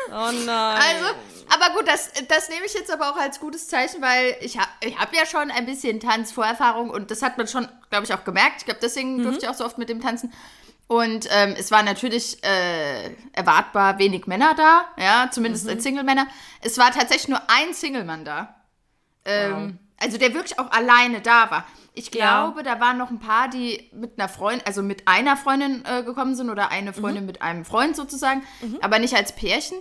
[0.09, 0.81] Oh nein.
[0.81, 1.13] Also,
[1.49, 4.69] aber gut, das, das nehme ich jetzt aber auch als gutes Zeichen, weil ich habe
[4.81, 8.23] ich hab ja schon ein bisschen Tanzvorerfahrung und das hat man schon, glaube ich, auch
[8.23, 8.57] gemerkt.
[8.59, 9.23] Ich glaube, deswegen mhm.
[9.23, 10.33] durfte ich auch so oft mit dem tanzen.
[10.87, 15.79] Und ähm, es war natürlich äh, erwartbar wenig Männer da, ja, zumindest mhm.
[15.79, 16.27] Single-Männer.
[16.61, 18.55] Es war tatsächlich nur ein Single-Mann da.
[19.25, 19.71] Ähm, wow.
[19.99, 21.65] Also der wirklich auch alleine da war.
[21.93, 22.75] Ich glaube, ja.
[22.75, 26.35] da waren noch ein paar, die mit einer Freundin, also mit einer Freundin äh, gekommen
[26.35, 27.27] sind oder eine Freundin mhm.
[27.27, 28.77] mit einem Freund sozusagen, mhm.
[28.81, 29.77] aber nicht als Pärchen.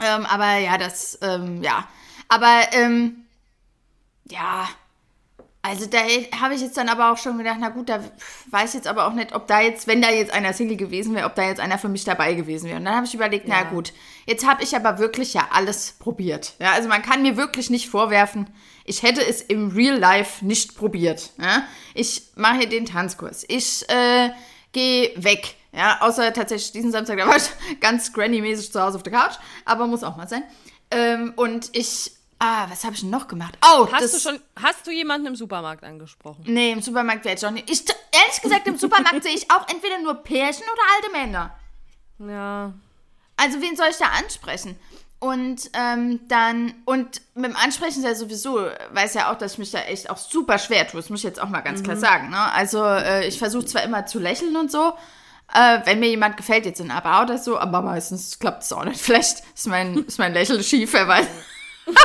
[0.00, 1.86] Ähm, aber ja, das, ähm, ja.
[2.28, 3.24] Aber, ähm,
[4.28, 4.68] ja.
[5.62, 5.98] Also da
[6.40, 7.98] habe ich jetzt dann aber auch schon gedacht, na gut, da
[8.50, 11.12] weiß ich jetzt aber auch nicht, ob da jetzt, wenn da jetzt einer Single gewesen
[11.16, 12.78] wäre, ob da jetzt einer für mich dabei gewesen wäre.
[12.78, 13.64] Und dann habe ich überlegt, ja.
[13.64, 13.92] na gut,
[14.26, 16.54] jetzt habe ich aber wirklich ja alles probiert.
[16.60, 18.48] Ja, also man kann mir wirklich nicht vorwerfen,
[18.86, 21.32] ich hätte es im Real Life nicht probiert.
[21.38, 21.64] Ja?
[21.94, 23.44] Ich mache hier den Tanzkurs.
[23.48, 24.30] Ich äh,
[24.72, 25.56] geh weg.
[25.76, 29.34] Ja, außer tatsächlich diesen Samstag, da war ich ganz granny-mäßig zu Hause auf der Couch,
[29.66, 30.42] aber muss auch mal sein.
[30.90, 33.58] Ähm, und ich, ah, was habe ich denn noch gemacht?
[33.62, 36.44] Oh, hast das, du schon, hast du jemanden im Supermarkt angesprochen?
[36.46, 37.70] Nee, im Supermarkt wäre ich auch nicht.
[37.70, 41.58] Ich, ehrlich gesagt, im Supermarkt sehe ich auch entweder nur Pärchen oder alte Männer.
[42.18, 42.72] Ja.
[43.36, 44.78] Also, wen soll ich da ansprechen?
[45.18, 49.58] Und ähm, dann, und mit dem Ansprechen ist ja sowieso, weiß ja auch, dass ich
[49.58, 51.00] mich da echt auch super schwer tue.
[51.00, 51.84] Das muss ich jetzt auch mal ganz mhm.
[51.84, 52.30] klar sagen.
[52.30, 52.52] Ne?
[52.52, 54.94] Also, äh, ich versuche zwar immer zu lächeln und so,
[55.52, 58.84] äh, wenn mir jemand gefällt, jetzt in Bar oder so, aber meistens klappt es auch
[58.84, 59.00] nicht.
[59.00, 61.26] Vielleicht ist mein, ist mein Lächeln schief, wer weiß.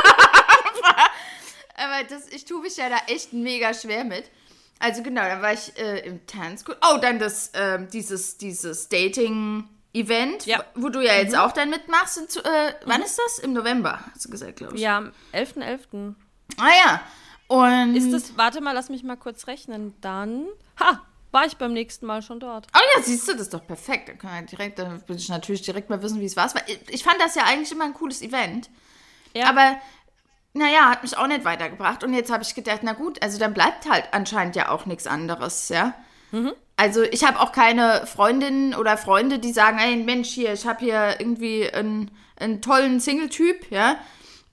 [1.76, 4.30] aber das, ich tue mich ja da echt mega schwer mit.
[4.78, 6.76] Also genau, dann war ich äh, im Tanzkurs.
[6.82, 10.64] Oh, dann das, äh, dieses, dieses Dating- Event, ja.
[10.74, 11.40] wo du ja jetzt mhm.
[11.40, 12.16] auch dann mitmachst.
[12.16, 13.04] In, äh, wann mhm.
[13.04, 13.38] ist das?
[13.40, 14.80] Im November, hast du gesagt, glaube ich.
[14.80, 15.54] Ja, am 11.11.
[15.58, 16.14] .11.
[16.56, 17.00] Ah ja.
[17.48, 19.94] Und ist das, warte mal, lass mich mal kurz rechnen.
[20.00, 20.46] Dann,
[20.80, 21.02] ha,
[21.32, 22.68] war ich beim nächsten Mal schon dort.
[22.74, 24.08] Oh ja, siehst du, das ist doch perfekt.
[24.08, 26.48] Dann, kann direkt, dann will ich natürlich direkt mal wissen, wie es war.
[26.66, 28.70] Ich, ich fand das ja eigentlich immer ein cooles Event.
[29.34, 29.48] Ja.
[29.48, 29.76] Aber
[30.54, 32.04] naja, hat mich auch nicht weitergebracht.
[32.04, 35.06] Und jetzt habe ich gedacht, na gut, also dann bleibt halt anscheinend ja auch nichts
[35.06, 35.94] anderes, ja.
[36.30, 36.52] Mhm.
[36.76, 40.80] Also ich habe auch keine Freundinnen oder Freunde, die sagen, ey Mensch, hier, ich habe
[40.80, 43.96] hier irgendwie einen, einen tollen Single-Typ, ja.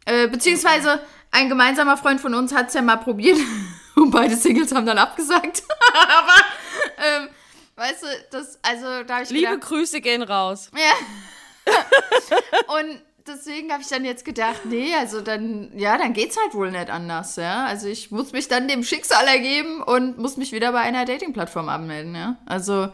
[0.06, 3.38] Äh, beziehungsweise ein gemeinsamer Freund von uns hat es ja mal probiert
[3.96, 5.64] und beide Singles haben dann abgesagt.
[5.94, 6.34] Aber,
[7.00, 7.30] ähm,
[7.76, 10.70] weißt du, das, also da ich Liebe gedacht, Grüße gehen raus.
[10.74, 11.74] Ja.
[12.80, 16.72] und deswegen habe ich dann jetzt gedacht, nee, also dann, ja, dann geht's halt wohl
[16.72, 17.66] nicht anders, ja.
[17.66, 21.70] Also ich muss mich dann dem Schicksal ergeben und muss mich wieder bei einer Dating-Plattform
[21.70, 22.38] anmelden, ja.
[22.46, 22.90] Also,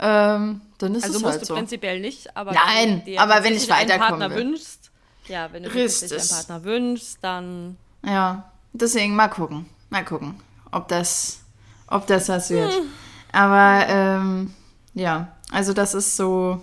[0.00, 1.26] ähm, dann ist also es halt so.
[1.26, 4.44] Also musst du prinzipiell nicht, aber Nein, wenn aber wenn ich weiterkommen Partner will.
[4.44, 4.90] wünschst,
[5.26, 6.12] ja, wenn du Richtig.
[6.12, 11.40] einen Partner wünschst, dann Ja, deswegen mal gucken, mal gucken, ob das
[11.86, 12.72] ob das was wird.
[12.72, 12.90] Hm.
[13.34, 14.54] Aber ähm,
[14.94, 16.62] ja, also das ist so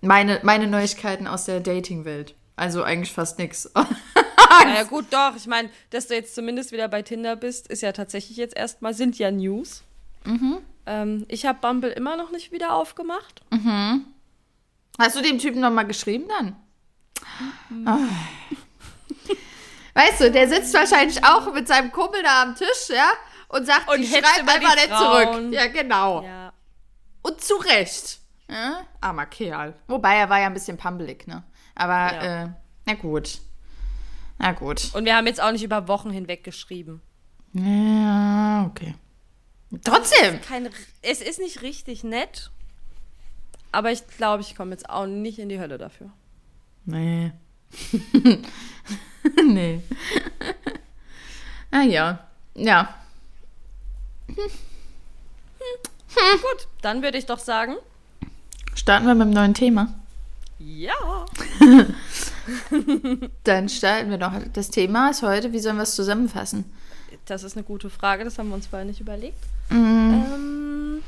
[0.00, 2.36] meine, meine Neuigkeiten aus der Dating-Welt.
[2.54, 3.68] Also eigentlich fast nichts.
[4.64, 5.34] naja, gut, doch.
[5.34, 8.94] Ich meine, dass du jetzt zumindest wieder bei Tinder bist, ist ja tatsächlich jetzt erstmal,
[8.94, 9.82] sind ja News.
[10.24, 10.58] Mhm.
[10.86, 13.42] Ähm, ich habe Bumble immer noch nicht wieder aufgemacht.
[13.50, 14.06] Mhm.
[15.00, 16.56] Hast du dem Typen nochmal geschrieben dann?
[17.70, 17.88] Mhm.
[17.88, 19.34] Oh.
[19.94, 23.10] Weißt du, der sitzt wahrscheinlich auch mit seinem Kumpel da am Tisch, ja,
[23.48, 25.52] und sagt, und ich schreibe einfach nicht zurück.
[25.52, 26.22] Ja, genau.
[26.22, 26.52] Ja.
[27.22, 28.20] Und zu Recht.
[28.48, 28.82] Ja?
[29.00, 29.74] Armer Kerl.
[29.88, 31.42] Wobei er war ja ein bisschen pummelig, ne?
[31.74, 32.44] Aber, ja.
[32.44, 32.48] äh,
[32.86, 33.40] na gut.
[34.38, 34.94] Na gut.
[34.94, 37.02] Und wir haben jetzt auch nicht über Wochen hinweg geschrieben.
[37.52, 38.94] Ja, okay.
[39.82, 40.36] Trotzdem.
[40.36, 40.68] Es, kein,
[41.02, 42.50] es ist nicht richtig nett,
[43.72, 46.10] aber ich glaube, ich komme jetzt auch nicht in die Hölle dafür.
[46.84, 47.32] Nee.
[49.44, 49.82] nee.
[51.70, 52.26] ah ja.
[52.54, 52.94] Ja.
[54.36, 54.50] Hm.
[56.40, 57.76] Gut, dann würde ich doch sagen,
[58.76, 59.88] Starten wir mit dem neuen Thema.
[60.58, 61.26] Ja.
[63.44, 64.32] Dann starten wir noch.
[64.52, 66.64] Das Thema ist heute, wie sollen wir es zusammenfassen?
[67.24, 69.38] Das ist eine gute Frage, das haben wir uns vorher nicht überlegt.
[69.70, 71.02] Mm.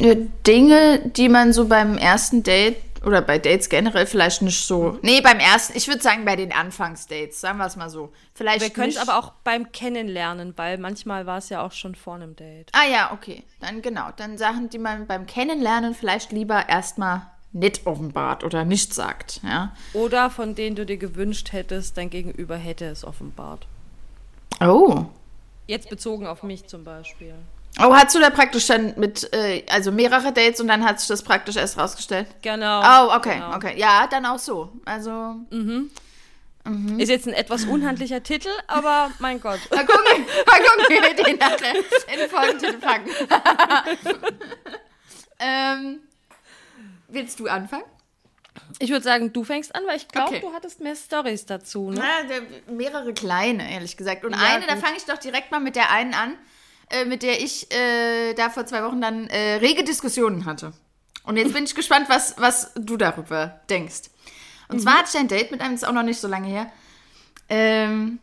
[0.00, 0.28] Ähm.
[0.46, 4.98] Dinge, die man so beim ersten Date oder bei Dates generell vielleicht nicht so.
[5.02, 8.12] Nee, beim ersten, ich würde sagen bei den Anfangsdates, sagen wir es mal so.
[8.34, 11.94] Vielleicht wir können es aber auch beim Kennenlernen, weil manchmal war es ja auch schon
[11.94, 12.70] vor einem Date.
[12.72, 13.44] Ah ja, okay.
[13.60, 14.10] Dann genau.
[14.16, 19.74] Dann Sachen, die man beim Kennenlernen vielleicht lieber erstmal nicht offenbart oder nicht sagt, ja.
[19.92, 23.66] Oder von denen du dir gewünscht hättest, dein Gegenüber hätte es offenbart.
[24.60, 25.06] Oh.
[25.66, 27.34] Jetzt bezogen auf mich zum Beispiel.
[27.80, 31.08] Oh, hast du da praktisch dann mit, äh, also mehrere Dates und dann hat sich
[31.08, 32.26] das praktisch erst rausgestellt?
[32.42, 32.80] Genau.
[32.80, 33.56] Oh, okay, genau.
[33.56, 33.74] okay.
[33.78, 34.72] Ja, dann auch so.
[34.84, 35.10] Also.
[35.50, 35.90] Mhm.
[36.64, 37.00] Mhm.
[37.00, 39.58] Ist jetzt ein etwas unhandlicher Titel, aber mein Gott.
[39.70, 41.74] Mal gucken, mal gucken wie wir den nachher
[42.12, 43.10] in den Folgentitel packen.
[45.40, 46.00] ähm,
[47.08, 47.84] willst du anfangen?
[48.78, 50.40] Ich würde sagen, du fängst an, weil ich glaube, okay.
[50.40, 51.90] du hattest mehr Stories dazu.
[51.90, 51.98] Ne?
[51.98, 54.24] Ja, mehrere kleine, ehrlich gesagt.
[54.24, 54.70] Und ja, eine, gut.
[54.70, 56.34] da fange ich doch direkt mal mit der einen an
[56.92, 60.72] äh, mit der ich äh, da vor zwei Wochen dann äh, rege Diskussionen hatte.
[61.24, 64.10] Und jetzt bin ich gespannt, was, was du darüber denkst.
[64.68, 64.80] Und mhm.
[64.80, 66.70] zwar hatte ich ein Date mit einem, das ist auch noch nicht so lange her.
[67.48, 68.18] Ähm,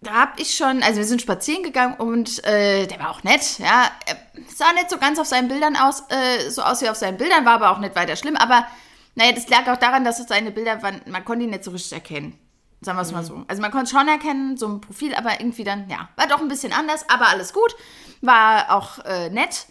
[0.00, 3.58] da habe ich schon, also wir sind spazieren gegangen und äh, der war auch nett,
[3.60, 3.90] ja.
[4.06, 4.16] Er
[4.48, 7.44] sah nicht so ganz auf seinen Bildern aus, äh, so aus wie auf seinen Bildern,
[7.44, 8.36] war aber auch nicht weiter schlimm.
[8.36, 8.66] Aber
[9.14, 11.70] naja, das lag auch daran, dass es seine Bilder waren, man konnte ihn nicht so
[11.70, 12.38] richtig erkennen.
[12.82, 13.26] Sagen wir es mal mhm.
[13.26, 13.44] so.
[13.46, 16.48] Also man konnte schon erkennen, so ein Profil, aber irgendwie dann, ja, war doch ein
[16.48, 17.74] bisschen anders, aber alles gut.
[18.20, 19.66] War auch äh, nett.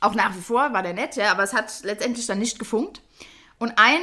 [0.00, 3.00] Auch nach wie vor war der nett, ja, aber es hat letztendlich dann nicht gefunkt.
[3.58, 4.00] Und ein,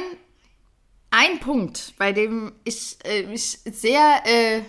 [1.10, 4.62] ein Punkt, bei dem ich äh, mich sehr äh,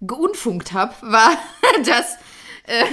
[0.00, 1.36] geunfunkt habe, war,
[1.84, 2.16] dass,
[2.64, 2.84] äh,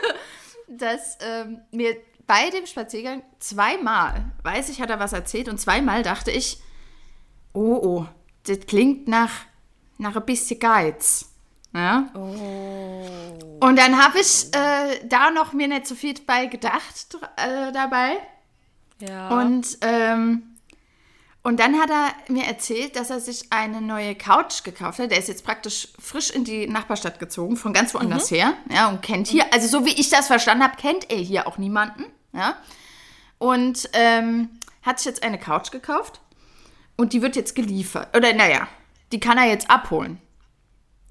[0.68, 6.02] dass ähm, mir bei dem Spaziergang zweimal, weiß ich, hat er was erzählt und zweimal
[6.02, 6.58] dachte ich,
[7.52, 8.06] oh, oh,
[8.46, 9.30] das klingt nach,
[9.98, 11.26] nach ein bisschen Geiz.
[11.72, 12.08] Ja?
[12.14, 13.58] Oh.
[13.60, 18.16] Und dann habe ich äh, da noch mir nicht so viel bei gedacht äh, dabei.
[19.00, 19.28] Ja.
[19.28, 20.42] Und, ähm,
[21.42, 25.10] und dann hat er mir erzählt, dass er sich eine neue Couch gekauft hat.
[25.10, 28.36] Der ist jetzt praktisch frisch in die Nachbarstadt gezogen, von ganz woanders mhm.
[28.36, 28.54] her.
[28.70, 31.58] Ja, und kennt hier, also so wie ich das verstanden habe, kennt er hier auch
[31.58, 32.06] niemanden.
[32.32, 32.56] Ja.
[33.38, 34.48] Und ähm,
[34.82, 36.20] hat sich jetzt eine Couch gekauft
[36.96, 38.16] und die wird jetzt geliefert.
[38.16, 38.68] Oder naja,
[39.14, 40.20] die kann er jetzt abholen.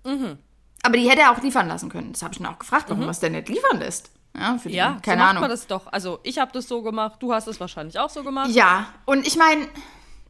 [0.03, 0.37] Mhm.
[0.83, 2.11] Aber die hätte er auch liefern lassen können.
[2.11, 3.09] Das habe ich ihn auch gefragt, warum mhm.
[3.09, 4.11] es denn nicht liefern lässt.
[4.37, 5.41] Ja, für die, ja keine so macht Ahnung.
[5.41, 5.87] man das doch.
[5.87, 8.49] Also ich habe das so gemacht, du hast es wahrscheinlich auch so gemacht.
[8.49, 9.69] Ja, und ich meine,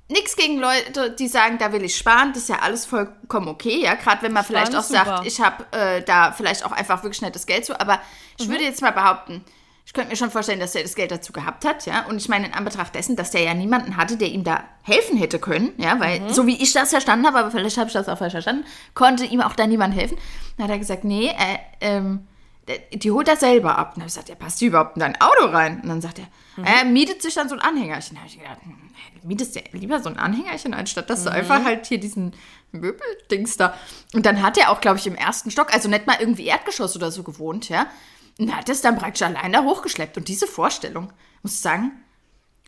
[0.08, 3.82] nichts gegen Leute, die sagen, da will ich sparen, das ist ja alles vollkommen okay,
[3.82, 3.96] ja.
[3.96, 7.22] Gerade wenn man Sparen vielleicht auch sagt, ich habe äh, da vielleicht auch einfach wirklich
[7.24, 7.80] nettes Geld zu.
[7.80, 8.00] Aber
[8.38, 8.52] ich mhm.
[8.52, 9.44] würde jetzt mal behaupten,
[9.86, 12.06] ich könnte mir schon vorstellen, dass er das Geld dazu gehabt hat, ja.
[12.06, 15.18] Und ich meine, in Anbetracht dessen, dass der ja niemanden hatte, der ihm da helfen
[15.18, 16.30] hätte können, ja, weil mhm.
[16.30, 19.26] so wie ich das verstanden habe, aber vielleicht habe ich das auch falsch verstanden, konnte
[19.26, 20.18] ihm auch da niemand helfen.
[20.58, 22.28] Dann hat er gesagt, nee, äh, ähm,
[22.94, 23.90] die holt er selber ab.
[23.90, 25.82] Und dann habe ich gesagt, ja, passt die überhaupt in dein Auto rein?
[25.82, 26.64] Und dann sagt er, mhm.
[26.64, 28.16] er mietet sich dann so ein Anhängerchen.
[28.16, 28.78] Da habe ich gedacht, hm,
[29.24, 31.26] mietest du lieber so ein Anhängerchen, anstatt dass mhm.
[31.26, 32.34] du einfach halt hier diesen
[32.72, 33.74] Möbeldings da.
[34.14, 36.96] Und dann hat er auch, glaube ich, im ersten Stock, also nicht mal irgendwie Erdgeschoss
[36.96, 37.88] oder so gewohnt, ja.
[38.40, 40.18] Und hat es dann praktisch allein da hochgeschleppt.
[40.18, 41.92] Und diese Vorstellung, muss ich sagen,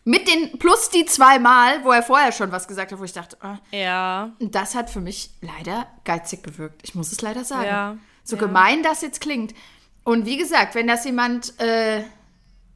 [0.04, 3.14] mit den plus die zwei Mal, wo er vorher schon was gesagt hat, wo ich
[3.14, 4.32] dachte, oh, ja.
[4.40, 6.82] Das hat für mich leider geizig gewirkt.
[6.84, 7.66] Ich muss es leider sagen.
[7.66, 7.98] Ja.
[8.24, 8.44] So ja.
[8.44, 9.56] gemein das jetzt klingt.
[10.04, 12.04] Und wie gesagt, wenn das jemand äh,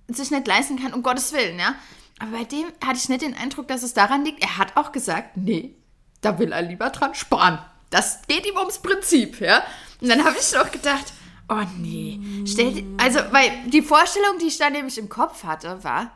[0.07, 1.75] sich nicht leisten kann, um Gottes Willen, ja.
[2.17, 4.41] Aber bei dem hatte ich nicht den Eindruck, dass es daran liegt.
[4.41, 5.75] Er hat auch gesagt, nee,
[6.21, 7.59] da will er lieber dran sparen.
[7.91, 9.63] Das geht ihm ums Prinzip, ja.
[10.01, 11.13] Und dann habe ich noch gedacht,
[11.49, 12.19] Oh nee.
[12.45, 16.11] Stell, also, weil die Vorstellung, die ich da nämlich im Kopf hatte, war,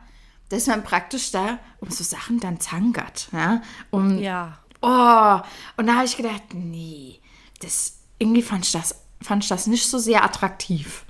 [0.48, 3.28] dass man praktisch da um so Sachen dann zangert.
[3.32, 3.60] Ja.
[3.90, 4.58] Um, ja.
[4.80, 5.40] Oh.
[5.76, 7.20] Und da habe ich gedacht, nee,
[7.60, 11.04] das, irgendwie fand ich, das, fand ich das nicht so sehr attraktiv.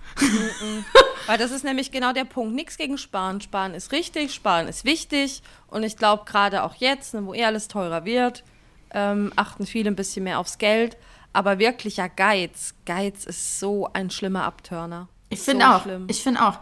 [1.27, 2.55] Weil das ist nämlich genau der Punkt.
[2.55, 3.41] Nichts gegen Sparen.
[3.41, 5.43] Sparen ist richtig, Sparen ist wichtig.
[5.69, 8.45] Und ich glaube, gerade auch jetzt, ne, wo eh alles teurer wird,
[8.91, 10.97] ähm, achten viele ein bisschen mehr aufs Geld.
[11.35, 15.09] Aber wirklicher Geiz, Geiz ist so ein schlimmer Abturner.
[15.31, 15.83] Ich finde so auch.
[15.83, 16.07] Schlimm.
[16.09, 16.61] Ich finde auch.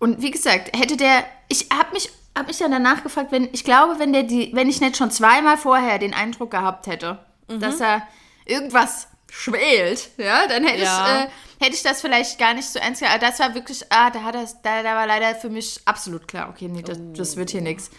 [0.00, 3.62] Und wie gesagt, hätte der, ich habe mich, hab mich ja danach gefragt, wenn, ich
[3.62, 7.60] glaube, wenn der die, wenn ich nicht schon zweimal vorher den Eindruck gehabt hätte, mhm.
[7.60, 8.02] dass er
[8.44, 11.06] irgendwas schwelt, ja, dann hätte ja.
[11.06, 13.20] ich, äh, hätte ich das vielleicht gar nicht so ernst genommen.
[13.20, 16.26] Aber das war wirklich, ah, da hat das, da, da war leider für mich absolut
[16.26, 17.12] klar, okay, nee, das, oh.
[17.16, 17.90] das wird hier nichts.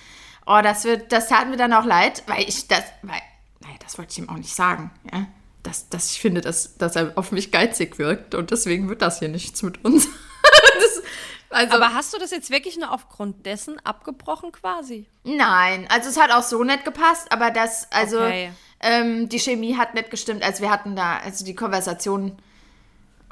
[0.45, 3.21] Oh, das wird, das tat mir dann auch leid, weil ich das, weil,
[3.61, 5.27] naja, das wollte ich ihm auch nicht sagen, ja
[5.63, 9.19] dass, dass ich finde, dass, dass er auf mich geizig wirkt und deswegen wird das
[9.19, 10.07] hier nichts mit uns.
[10.79, 11.03] das,
[11.49, 15.07] also, Aber hast du das jetzt wirklich nur aufgrund dessen abgebrochen quasi?
[15.23, 18.51] Nein, also es hat auch so nett gepasst, aber das, also okay.
[18.81, 22.37] ähm, die Chemie hat nicht gestimmt, als wir hatten da, also die Konversation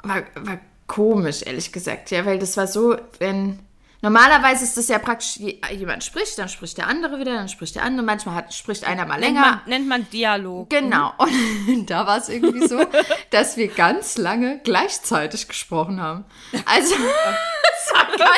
[0.02, 3.60] war, war komisch, ehrlich gesagt, ja, weil das war so, wenn
[4.00, 5.38] Normalerweise ist das ja praktisch,
[5.72, 8.04] jemand spricht, dann spricht der andere wieder, dann spricht der andere.
[8.06, 9.40] Manchmal hat, spricht einer mal länger.
[9.40, 10.70] Nennt man, nennt man Dialog.
[10.70, 11.12] Genau.
[11.18, 12.80] Und da war es irgendwie so,
[13.30, 16.24] dass wir ganz lange gleichzeitig gesprochen haben.
[16.64, 18.30] Also, es war ganz,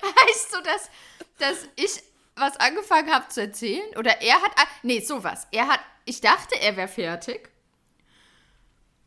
[0.00, 0.90] weißt du, dass,
[1.38, 2.02] dass ich
[2.36, 5.46] was angefangen habe zu erzählen oder er hat, nee, sowas.
[5.50, 7.51] Er hat, ich dachte, er wäre fertig.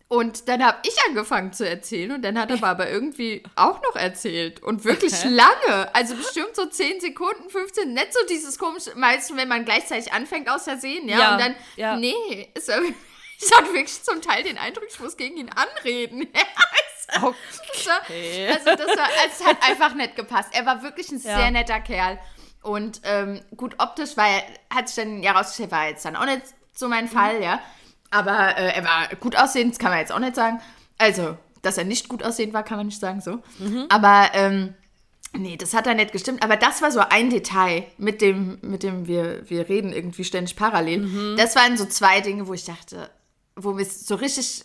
[0.08, 3.96] Und dann habe ich angefangen zu erzählen und dann hat er aber irgendwie auch noch
[3.96, 5.30] erzählt und wirklich okay.
[5.30, 5.96] lange.
[5.96, 10.48] Also bestimmt so 10 Sekunden, 15, nicht so dieses komische, meistens wenn man gleichzeit anfängt
[10.48, 11.96] aus Versehen, ja, ja und dann, ja.
[11.98, 12.68] nee, es,
[13.40, 16.28] ich hatte wirklich zum Teil den Eindruck, ich muss gegen ihn anreden.
[17.24, 18.48] okay.
[18.50, 20.50] Also das war, also es hat einfach nett gepasst.
[20.52, 21.36] Er war wirklich ein ja.
[21.36, 22.20] sehr netter Kerl.
[22.62, 26.26] Und ähm, gut, optisch war er, hat sich dann ja rausgestellt, war jetzt dann auch
[26.26, 27.44] nicht so mein Fall, mhm.
[27.44, 27.62] ja.
[28.16, 30.62] Aber äh, er war gut aussehend, das kann man jetzt auch nicht sagen.
[30.98, 33.40] Also, dass er nicht gut aussehend war, kann man nicht sagen so.
[33.60, 33.88] Mhm.
[33.90, 34.74] Aber ähm,
[35.34, 36.42] nee, das hat da nicht gestimmt.
[36.42, 40.56] Aber das war so ein Detail, mit dem, mit dem wir, wir reden irgendwie ständig
[40.56, 41.00] parallel.
[41.00, 41.36] Mhm.
[41.38, 43.10] Das waren so zwei Dinge, wo ich dachte,
[43.58, 44.64] wo es so richtig,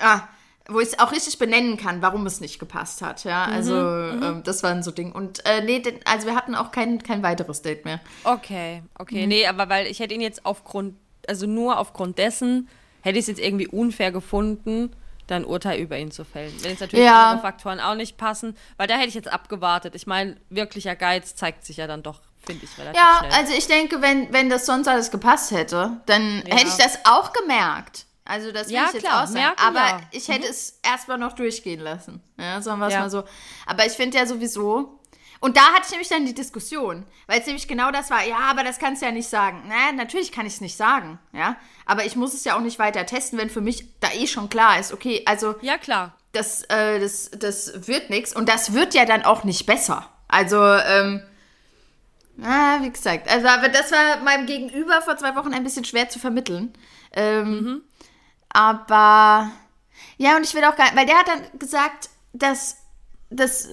[0.00, 0.28] ja,
[0.68, 3.24] wo ich es auch richtig benennen kann, warum es nicht gepasst hat.
[3.24, 4.22] Ja, mhm, also mhm.
[4.22, 5.12] ähm, das waren so Dinge.
[5.12, 8.00] Und äh, nee, also wir hatten auch kein, kein weiteres Date mehr.
[8.22, 9.22] Okay, okay.
[9.22, 9.28] Mhm.
[9.28, 10.94] Nee, aber weil ich hätte ihn jetzt aufgrund
[11.28, 12.68] also nur aufgrund dessen
[13.02, 14.90] hätte ich es jetzt irgendwie unfair gefunden,
[15.26, 16.52] dann Urteil über ihn zu fällen.
[16.62, 17.30] Wenn jetzt natürlich ja.
[17.30, 19.94] andere Faktoren auch nicht passen, weil da hätte ich jetzt abgewartet.
[19.94, 23.30] Ich meine, wirklicher Geiz zeigt sich ja dann doch, finde ich, relativ ja, schnell.
[23.30, 26.56] Ja, also ich denke, wenn, wenn das sonst alles gepasst hätte, dann ja.
[26.56, 28.06] hätte ich das auch gemerkt.
[28.24, 29.40] Also das will ja, ich jetzt klar, auch sagen.
[29.40, 30.50] Merken, Aber ich hätte mhm.
[30.50, 32.20] es erstmal noch durchgehen lassen.
[32.38, 33.24] Ja, sagen wir es mal so.
[33.66, 34.95] Aber ich finde ja sowieso,
[35.40, 38.38] Und da hatte ich nämlich dann die Diskussion, weil es nämlich genau das war, ja,
[38.50, 39.64] aber das kannst du ja nicht sagen.
[39.68, 41.56] Na, natürlich kann ich es nicht sagen, ja.
[41.84, 44.48] Aber ich muss es ja auch nicht weiter testen, wenn für mich da eh schon
[44.48, 45.54] klar ist, okay, also.
[45.60, 46.14] Ja, klar.
[46.32, 50.08] Das, äh, das, das wird nichts und das wird ja dann auch nicht besser.
[50.28, 51.22] Also, ähm,
[52.42, 56.08] Ah, wie gesagt, also aber das war meinem Gegenüber vor zwei Wochen ein bisschen schwer
[56.08, 56.74] zu vermitteln.
[57.12, 57.82] Ähm, mhm.
[58.50, 59.50] Aber
[60.18, 62.76] ja, und ich will auch gar weil der hat dann gesagt, dass,
[63.30, 63.68] dass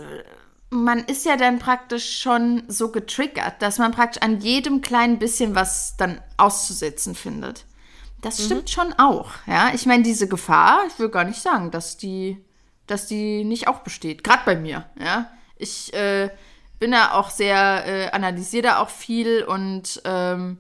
[0.74, 5.56] man ist ja dann praktisch schon so getriggert, dass man praktisch an jedem kleinen bisschen
[5.56, 7.66] was dann auszusetzen findet.
[8.22, 8.44] Das mhm.
[8.46, 9.72] stimmt schon auch, ja.
[9.74, 12.44] Ich meine, diese Gefahr, ich will gar nicht sagen, dass die,
[12.88, 14.24] dass die nicht auch besteht.
[14.24, 15.30] Gerade bei mir, ja.
[15.58, 16.30] Ich äh,
[16.80, 20.58] bin da auch sehr, äh, analysiere da auch viel und ähm,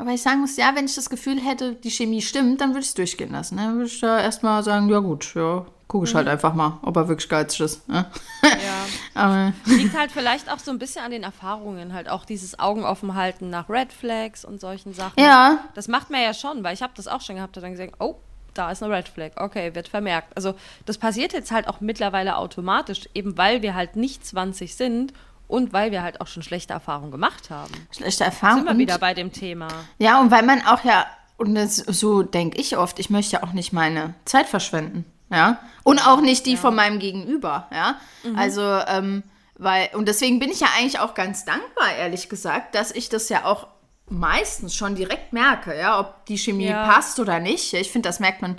[0.00, 2.80] aber ich sagen muss, ja, wenn ich das Gefühl hätte, die Chemie stimmt, dann würde
[2.80, 3.58] ich es durchgehen lassen.
[3.58, 6.30] Dann würde ich da erstmal sagen, ja gut, ja, gucke ich halt mhm.
[6.30, 7.86] halt einfach mal, ob er wirklich geizig ist.
[7.86, 8.06] Ne?
[8.42, 8.86] Ja.
[9.14, 12.82] Aber Liegt halt vielleicht auch so ein bisschen an den Erfahrungen, halt auch dieses Augen
[12.82, 15.20] offen halten nach Red Flags und solchen Sachen.
[15.20, 15.64] Ja.
[15.74, 18.16] Das macht man ja schon, weil ich habe das auch schon gehabt, dann gesagt, oh,
[18.54, 20.34] da ist eine Red Flag, okay, wird vermerkt.
[20.34, 20.54] Also
[20.86, 25.12] das passiert jetzt halt auch mittlerweile automatisch, eben weil wir halt nicht 20 sind
[25.50, 27.72] und weil wir halt auch schon schlechte Erfahrungen gemacht haben.
[27.90, 28.66] Schlechte Erfahrungen.
[28.66, 29.68] Sind wir wieder bei dem Thema.
[29.98, 33.42] Ja, und weil man auch ja, und das, so denke ich oft, ich möchte ja
[33.42, 35.04] auch nicht meine Zeit verschwenden.
[35.30, 35.60] Ja.
[35.82, 36.58] Und auch nicht die ja.
[36.58, 37.68] von meinem Gegenüber.
[37.72, 38.00] Ja.
[38.24, 38.38] Mhm.
[38.38, 39.22] Also, ähm,
[39.56, 43.28] weil, und deswegen bin ich ja eigentlich auch ganz dankbar, ehrlich gesagt, dass ich das
[43.28, 43.66] ja auch
[44.08, 46.86] meistens schon direkt merke, ja, ob die Chemie ja.
[46.86, 47.74] passt oder nicht.
[47.74, 48.56] Ich finde, das merkt man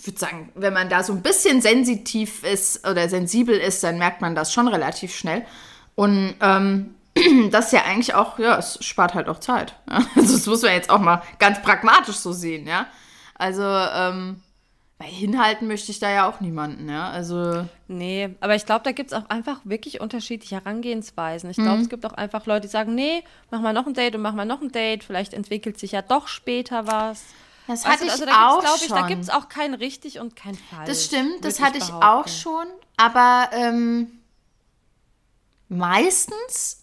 [0.00, 3.98] ich würde sagen, wenn man da so ein bisschen sensitiv ist oder sensibel ist, dann
[3.98, 5.44] merkt man das schon relativ schnell.
[5.94, 6.94] Und ähm,
[7.50, 9.74] das ist ja eigentlich auch, ja, es spart halt auch Zeit.
[9.88, 10.04] Ja?
[10.16, 12.86] Also das muss man jetzt auch mal ganz pragmatisch so sehen, ja.
[13.34, 14.42] Also, ähm,
[14.98, 17.08] weil hinhalten möchte ich da ja auch niemanden, ja.
[17.08, 17.66] Also.
[17.88, 21.48] Nee, aber ich glaube, da gibt es auch einfach wirklich unterschiedliche Herangehensweisen.
[21.48, 21.82] Ich glaube, mhm.
[21.82, 24.34] es gibt auch einfach Leute, die sagen, nee, mach mal noch ein Date und mach
[24.34, 27.24] mal noch ein Date, vielleicht entwickelt sich ja doch später was.
[27.66, 28.96] Das hatte ich also, da auch ich, schon.
[28.96, 30.86] Da gibt es auch kein richtig und kein falsch.
[30.86, 32.66] Das stimmt, das hatte ich auch schon.
[32.96, 34.19] Aber ähm,
[35.70, 36.82] meistens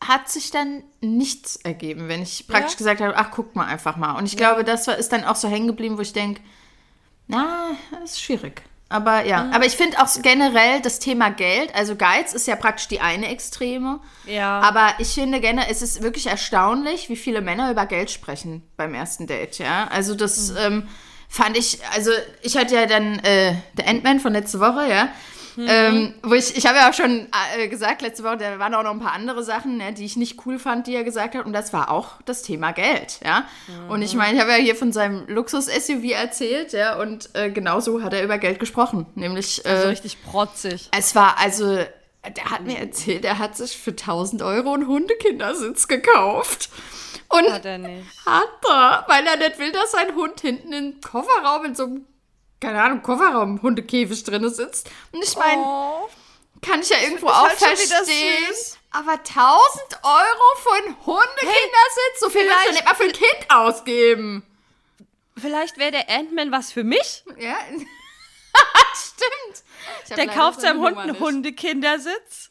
[0.00, 2.78] hat sich dann nichts ergeben, wenn ich praktisch ja?
[2.78, 4.12] gesagt habe, ach, guck mal einfach mal.
[4.12, 4.38] Und ich ja.
[4.38, 6.40] glaube, das ist dann auch so hängen geblieben, wo ich denke,
[7.26, 8.62] na, das ist schwierig.
[8.88, 9.52] Aber ja, mhm.
[9.52, 13.28] aber ich finde auch generell das Thema Geld, also Geiz ist ja praktisch die eine
[13.28, 13.98] Extreme.
[14.26, 14.60] Ja.
[14.60, 18.94] Aber ich finde generell, es ist wirklich erstaunlich, wie viele Männer über Geld sprechen beim
[18.94, 19.88] ersten Date, ja.
[19.88, 20.56] Also das mhm.
[20.60, 20.88] ähm,
[21.28, 25.08] fand ich, also ich hatte ja dann äh, der Endman von letzte Woche, ja.
[25.56, 25.66] Mhm.
[25.68, 28.82] Ähm, wo ich, ich habe ja auch schon äh, gesagt, letzte Woche, da waren auch
[28.82, 31.46] noch ein paar andere Sachen, ne, die ich nicht cool fand, die er gesagt hat.
[31.46, 33.46] Und das war auch das Thema Geld, ja.
[33.66, 33.90] Mhm.
[33.90, 38.02] Und ich meine, ich habe ja hier von seinem Luxus-SUV erzählt, ja, und äh, genauso
[38.02, 39.06] hat er über Geld gesprochen.
[39.14, 39.64] Nämlich.
[39.64, 40.90] Äh, also richtig protzig.
[40.96, 41.78] Es war also.
[42.36, 46.70] Der hat mir erzählt, er hat sich für 1000 Euro einen Hundekindersitz gekauft.
[47.28, 48.04] Und hat er nicht.
[48.26, 52.04] Hat er, weil er nicht will, dass sein Hund hinten im Kofferraum in so einem
[52.60, 54.90] keine Ahnung, Kofferraum Hundekäfig drin sitzt.
[55.12, 56.08] Und ich meine, oh.
[56.62, 58.54] kann ich ja irgendwo auch halt verstehen.
[58.92, 59.28] Aber 1000
[60.02, 64.42] Euro für einen Hundekindersitz, hey, so viel willst du nicht mal für ein Kind ausgeben.
[65.36, 67.24] Vielleicht wäre der Ant-Man was für mich?
[67.36, 67.58] Ja,
[68.94, 70.16] stimmt.
[70.16, 72.50] Der kauft seinem Hund einen Hundekindersitz.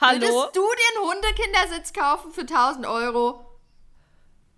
[0.00, 0.20] Hallo?
[0.20, 3.45] Würdest du dir einen Hundekindersitz kaufen für 1000 Euro?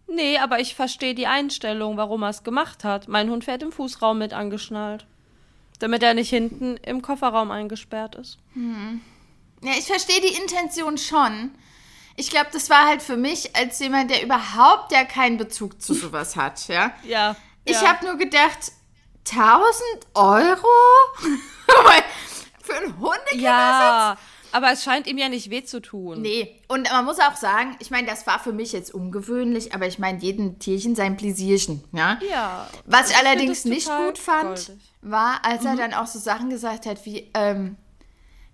[0.09, 3.09] Nee, aber ich verstehe die Einstellung, warum er es gemacht hat.
[3.09, 5.07] Mein Hund fährt im Fußraum mit angeschnallt.
[5.79, 8.38] Damit er nicht hinten im Kofferraum eingesperrt ist.
[8.55, 9.01] Hm.
[9.62, 11.53] Ja, ich verstehe die Intention schon.
[12.16, 15.94] Ich glaube, das war halt für mich als jemand, der überhaupt ja keinen Bezug zu
[15.94, 16.92] sowas hat, ja.
[17.05, 17.37] Ja.
[17.64, 17.88] Ich ja.
[17.88, 18.73] habe nur gedacht,
[19.31, 19.62] 1000
[20.14, 20.66] Euro
[22.62, 23.42] für einen Hundekindersitz?
[23.42, 24.16] Ja,
[24.52, 26.22] aber es scheint ihm ja nicht weh zu tun.
[26.22, 29.87] Nee, und man muss auch sagen, ich meine, das war für mich jetzt ungewöhnlich, aber
[29.87, 32.18] ich meine, jedem Tierchen sein Pläsierchen, ja?
[32.30, 32.68] Ja.
[32.87, 34.70] Was ich allerdings nicht gut fand, goldig.
[35.02, 35.78] war, als er mhm.
[35.78, 37.76] dann auch so Sachen gesagt hat wie, ähm,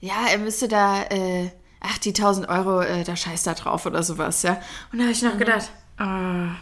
[0.00, 4.02] ja, er müsste da, äh, ach, die 1000 Euro, äh, da scheißt er drauf oder
[4.02, 4.60] sowas, ja?
[4.92, 5.38] Und da habe ich noch mhm.
[5.38, 5.70] gedacht,
[6.00, 6.52] oh,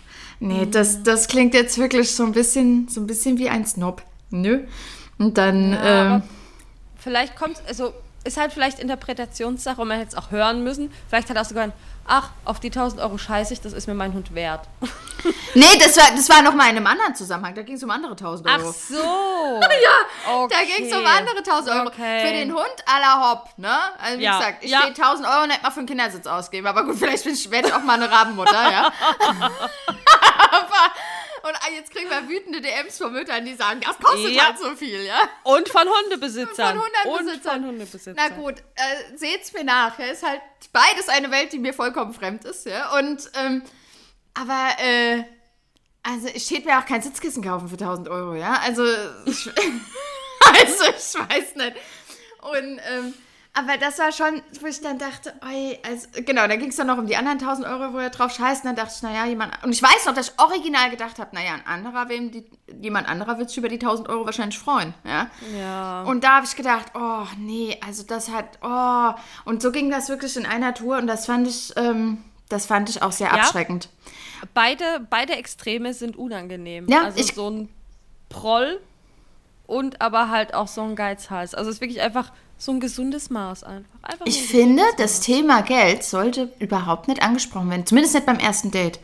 [0.41, 0.71] nee, mhm.
[0.71, 4.67] das, das klingt jetzt wirklich so ein bisschen, so ein bisschen wie ein Snob, nö?
[5.19, 6.23] Und dann, ja, ähm,
[7.03, 7.93] Vielleicht kommt, also
[8.25, 10.93] ist halt vielleicht Interpretationssache und man hätte es auch hören müssen.
[11.09, 11.73] Vielleicht hat er auch sogar ein,
[12.07, 14.67] ach, auf die 1000 Euro scheiße ich, das ist mir mein Hund wert.
[15.55, 17.55] nee, das war, das war noch mal in einem anderen Zusammenhang.
[17.55, 18.69] Da ging es um andere 1000 Euro.
[18.69, 18.97] Ach so.
[19.61, 20.55] ja, okay.
[20.55, 21.89] da ging es um andere 1000 Euro.
[21.89, 22.27] Okay.
[22.27, 23.77] Für den Hund à la Hopp, ne?
[24.01, 24.39] Also wie ja.
[24.39, 24.79] gesagt, ich ja.
[24.79, 26.67] stehe 1000 Euro nicht mal für einen Kindersitz ausgeben.
[26.67, 28.93] Aber gut, vielleicht werde ich auch mal eine Rabenmutter, ja.
[30.51, 30.93] aber,
[31.43, 34.47] Und jetzt kriegen wir wütende DMs von Müttern, die sagen, das kostet ja.
[34.47, 35.29] halt so viel, ja.
[35.43, 36.79] Und von Hundebesitzern.
[36.79, 37.35] Und von Hundebesitzern.
[37.35, 38.15] Und von Hundebesitzern.
[38.17, 39.99] Na gut, äh, seht's mir nach.
[39.99, 40.07] Ja.
[40.07, 40.41] Ist halt
[40.73, 42.97] beides eine Welt, die mir vollkommen fremd ist, ja.
[42.97, 43.63] Und, ähm,
[44.35, 45.25] aber, äh,
[46.05, 48.61] also ich hätte mir auch kein Sitzkissen kaufen für 1000 Euro, ja.
[48.65, 48.85] Also,
[49.27, 49.49] ich,
[50.41, 51.77] also ich weiß nicht.
[52.41, 53.15] Und, ähm,
[53.55, 56.87] aber das war schon, wo ich dann dachte, oi, also, genau, da ging es dann
[56.87, 58.65] noch um die anderen 1000 Euro, wo er drauf scheißt.
[58.65, 61.35] Und dann dachte ich, naja, jemand, und ich weiß noch, dass ich original gedacht habe,
[61.35, 62.47] naja, ein anderer, wem die,
[62.81, 65.29] jemand anderer wird sich über die 1000 Euro wahrscheinlich freuen, ja.
[65.59, 66.03] Ja.
[66.05, 69.11] Und da habe ich gedacht, oh, nee, also das hat, oh.
[69.45, 72.89] Und so ging das wirklich in einer Tour und das fand ich, ähm, das fand
[72.89, 73.35] ich auch sehr ja.
[73.35, 73.91] abschreckend.
[74.55, 76.89] Beide, beide Extreme sind unangenehm.
[76.89, 77.69] Ja, also ich, so ein
[78.31, 78.81] Proll
[79.67, 81.55] und aber halt auch so ein Geizhals.
[81.55, 82.33] Also es ist wirklich einfach
[82.63, 83.99] so ein gesundes Maß einfach.
[84.03, 87.87] einfach ich finde, das Thema Geld sollte überhaupt nicht angesprochen werden.
[87.87, 89.01] Zumindest nicht beim ersten Date.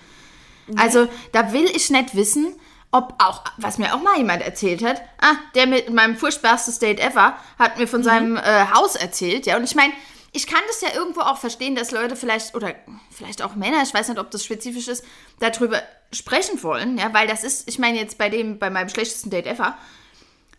[0.68, 0.80] Nee.
[0.80, 2.54] Also da will ich nicht wissen,
[2.92, 7.00] ob auch, was mir auch mal jemand erzählt hat, ah, der mit meinem furchtbarstes Date
[7.00, 8.04] ever hat mir von mhm.
[8.04, 9.56] seinem äh, Haus erzählt, ja.
[9.56, 9.92] Und ich meine,
[10.30, 12.76] ich kann das ja irgendwo auch verstehen, dass Leute vielleicht, oder
[13.10, 15.04] vielleicht auch Männer, ich weiß nicht, ob das spezifisch ist,
[15.40, 15.82] darüber
[16.12, 19.46] sprechen wollen, ja, weil das ist, ich meine jetzt bei dem, bei meinem schlechtesten Date
[19.46, 19.76] ever,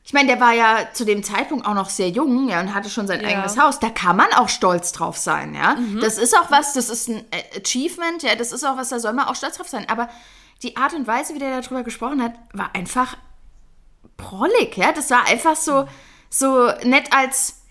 [0.03, 2.89] ich meine, der war ja zu dem Zeitpunkt auch noch sehr jung, ja, und hatte
[2.89, 3.27] schon sein ja.
[3.27, 3.79] eigenes Haus.
[3.79, 5.75] Da kann man auch stolz drauf sein, ja.
[5.75, 6.01] Mhm.
[6.01, 7.25] Das ist auch was, das ist ein
[7.55, 9.87] Achievement, ja, das ist auch was, da soll man auch stolz drauf sein.
[9.87, 10.09] Aber
[10.63, 13.17] die Art und Weise, wie der darüber gesprochen hat, war einfach
[14.17, 14.91] prollig, ja.
[14.91, 15.87] Das war einfach so,
[16.29, 17.61] so nett als,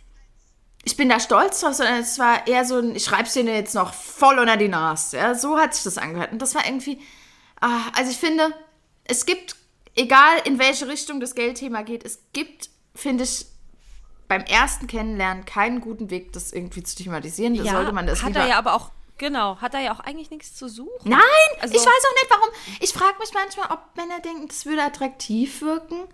[0.84, 3.74] ich bin da stolz drauf, sondern es war eher so ein, ich schreib's dir jetzt
[3.74, 5.34] noch voll unter die Nase, ja.
[5.34, 6.30] So hat sich das angehört.
[6.30, 7.00] Und das war irgendwie,
[7.60, 8.54] ah, also ich finde,
[9.02, 9.56] es gibt
[9.98, 13.46] egal in welche Richtung das Geldthema geht, es gibt, finde ich,
[14.28, 17.56] beim ersten Kennenlernen keinen guten Weg, das irgendwie zu thematisieren.
[17.56, 19.98] Da ja, sollte man das hat er ja aber auch Genau, hat er ja auch
[19.98, 20.92] eigentlich nichts zu suchen.
[21.02, 21.18] Nein,
[21.60, 22.48] also, ich weiß auch nicht, warum.
[22.78, 26.04] Ich frage mich manchmal, ob Männer denken, das würde attraktiv wirken.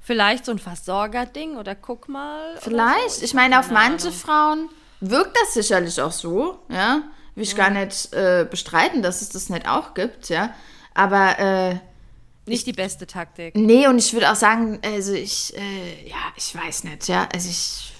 [0.00, 2.56] Vielleicht so ein Versorger-Ding oder guck mal.
[2.60, 3.10] Vielleicht.
[3.10, 3.18] So.
[3.18, 4.18] Ich, ich meine, auf manche Ahnung.
[4.18, 4.68] Frauen
[4.98, 7.02] wirkt das sicherlich auch so, ja.
[7.36, 7.58] Will ich ja.
[7.58, 10.52] gar nicht äh, bestreiten, dass es das nicht auch gibt, ja.
[10.94, 11.76] Aber äh,
[12.48, 13.54] nicht die beste Taktik.
[13.56, 17.28] Nee, und ich würde auch sagen, also ich, äh, ja, ich weiß nicht, ja.
[17.32, 17.92] Also ich.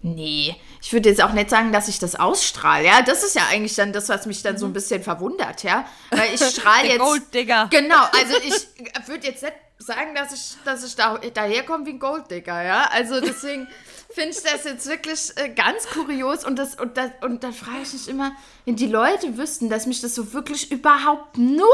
[0.00, 2.86] Nee, ich würde jetzt auch nicht sagen, dass ich das ausstrahle.
[2.86, 4.58] Ja, das ist ja eigentlich dann das, was mich dann mhm.
[4.58, 4.74] so ein mhm.
[4.74, 5.86] bisschen verwundert, ja.
[6.10, 7.00] Weil ich strahle jetzt.
[7.00, 7.68] Golddigger.
[7.70, 11.98] Genau, also ich würde jetzt nicht sagen, dass ich, dass ich da, daherkomme wie ein
[11.98, 12.88] Golddigger, ja.
[12.92, 13.66] Also deswegen
[14.10, 17.82] finde ich das jetzt wirklich äh, ganz kurios und das und das und da frage
[17.82, 18.32] ich mich immer,
[18.64, 21.66] wenn die Leute wüssten, dass mich das so wirklich überhaupt null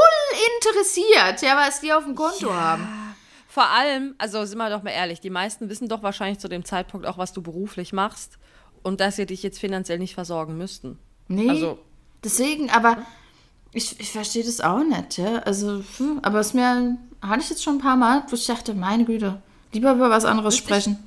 [0.57, 2.55] interessiert, ja, was die auf dem Konto ja.
[2.55, 2.87] haben.
[3.47, 6.65] Vor allem, also sind wir doch mal ehrlich, die meisten wissen doch wahrscheinlich zu dem
[6.65, 8.37] Zeitpunkt auch, was du beruflich machst
[8.83, 10.99] und dass sie dich jetzt finanziell nicht versorgen müssten.
[11.29, 11.49] Nee.
[11.49, 11.79] Also,
[12.21, 12.97] deswegen, aber
[13.71, 15.37] ich, ich verstehe das auch nicht, ja.
[15.39, 18.73] Also, hm, aber es mir, hatte ich jetzt schon ein paar Mal, wo ich dachte,
[18.73, 20.99] meine Güte, lieber über was anderes sprechen.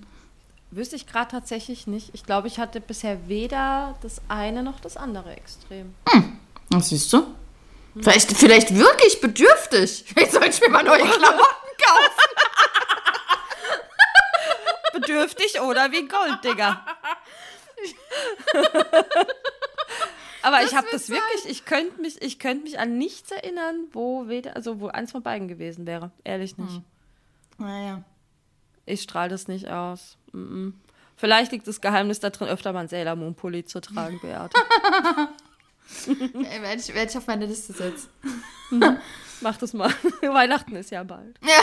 [0.70, 2.10] Wüsste ich gerade tatsächlich nicht.
[2.12, 5.94] Ich glaube, ich hatte bisher weder das eine noch das andere Extrem.
[6.08, 6.38] Hm.
[6.70, 7.18] Was siehst du?
[7.18, 8.02] Hm.
[8.02, 10.04] Vielleicht, vielleicht wirklich bedürftig.
[10.14, 11.42] Vielleicht sollte ich mir mal neue Klamotten
[11.78, 12.28] kaufen.
[15.00, 16.84] bedürftig oder wie Gold, Digga.
[20.42, 24.28] Aber das ich habe das wirklich, ich könnte mich, ich mich an nichts erinnern, wo
[24.28, 26.10] weder, also wo eins von beiden gewesen wäre.
[26.24, 26.74] Ehrlich nicht.
[26.74, 26.84] Hm.
[27.56, 28.02] Naja.
[28.84, 30.17] Ich strahle das nicht aus.
[30.32, 30.72] Mm -mm.
[31.18, 34.56] Vielleicht liegt das Geheimnis da drin, öfter mal einen Sailor Moon Pulli zu tragen, Beate.
[36.06, 38.08] Ey, werde ich, werd ich auf meine Liste setzen.
[38.70, 38.98] Mhm.
[39.40, 39.92] Mach das mal.
[40.22, 41.38] Weihnachten ist ja bald.
[41.42, 41.60] Ja.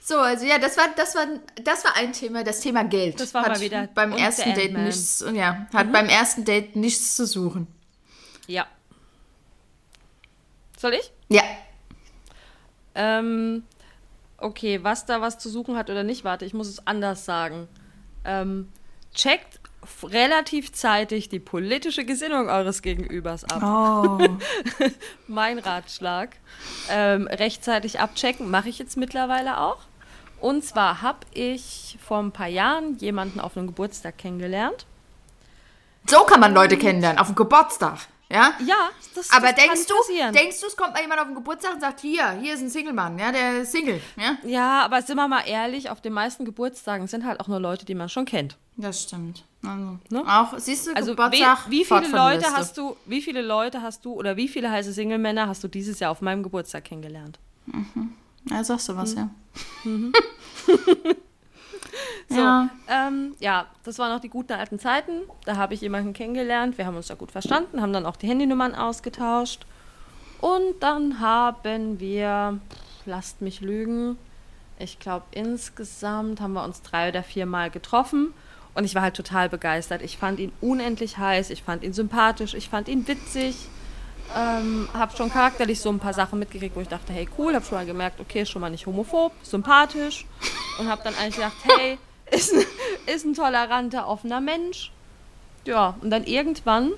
[0.00, 1.26] So, also ja, das war, das war,
[1.62, 3.18] das war ein Thema, das Thema Geld.
[3.18, 5.92] Das war hat mal wieder beim ersten Date nichts, ja, hat mhm.
[5.92, 7.66] beim ersten Date nichts zu suchen.
[8.46, 8.66] Ja.
[10.78, 11.10] Soll ich?
[11.28, 11.42] Ja.
[12.94, 13.64] Ähm,
[14.38, 17.68] okay, was da was zu suchen hat oder nicht, warte, ich muss es anders sagen.
[18.24, 18.68] Ähm,
[19.14, 19.60] checkt
[20.02, 23.62] relativ zeitig die politische Gesinnung eures Gegenübers ab.
[23.62, 24.18] Oh.
[25.26, 26.36] mein Ratschlag.
[26.90, 29.78] Ähm, rechtzeitig abchecken, mache ich jetzt mittlerweile auch.
[30.40, 34.86] Und zwar habe ich vor ein paar Jahren jemanden auf einem Geburtstag kennengelernt.
[36.06, 37.98] So kann man Leute kennenlernen, auf dem Geburtstag.
[38.28, 38.54] Ja?
[38.66, 39.94] Ja, das, Aber das denkst du,
[40.32, 42.70] denkst du, es kommt mal jemand auf den Geburtstag und sagt, hier, hier ist ein
[42.70, 44.36] Single-Mann, ja, der ist Single, ja?
[44.44, 47.84] Ja, aber sind wir mal ehrlich, auf den meisten Geburtstagen sind halt auch nur Leute,
[47.84, 48.56] die man schon kennt.
[48.76, 49.44] Das stimmt.
[49.62, 50.24] Also, ne?
[50.26, 54.04] Auch, siehst du, also Geburtstag, wie, wie viele Leute hast du, wie viele Leute hast
[54.04, 57.38] du oder wie viele heiße Single-Männer hast du dieses Jahr auf meinem Geburtstag kennengelernt?
[57.66, 58.12] Mhm.
[58.50, 59.18] Ja, sagst du was, mhm.
[59.18, 59.30] ja.
[59.84, 60.12] Mhm.
[62.28, 62.70] So, ja.
[62.88, 65.22] Ähm, ja, das waren noch die guten alten Zeiten.
[65.44, 66.76] Da habe ich jemanden kennengelernt.
[66.76, 69.64] Wir haben uns da gut verstanden, haben dann auch die Handynummern ausgetauscht.
[70.40, 72.58] Und dann haben wir,
[73.04, 74.18] lasst mich lügen,
[74.78, 78.34] ich glaube insgesamt haben wir uns drei oder vier Mal getroffen.
[78.74, 80.02] Und ich war halt total begeistert.
[80.02, 83.68] Ich fand ihn unendlich heiß, ich fand ihn sympathisch, ich fand ihn witzig.
[84.34, 87.64] Ähm, habe schon charakterlich so ein paar Sachen mitgekriegt, wo ich dachte, hey cool, habe
[87.64, 90.26] schon mal gemerkt, okay, ist schon mal nicht homophob, sympathisch.
[90.78, 91.98] Und habe dann eigentlich gedacht, hey,
[92.30, 92.64] ist ein,
[93.06, 94.90] ist ein toleranter, offener Mensch.
[95.64, 96.92] Ja, und dann irgendwann,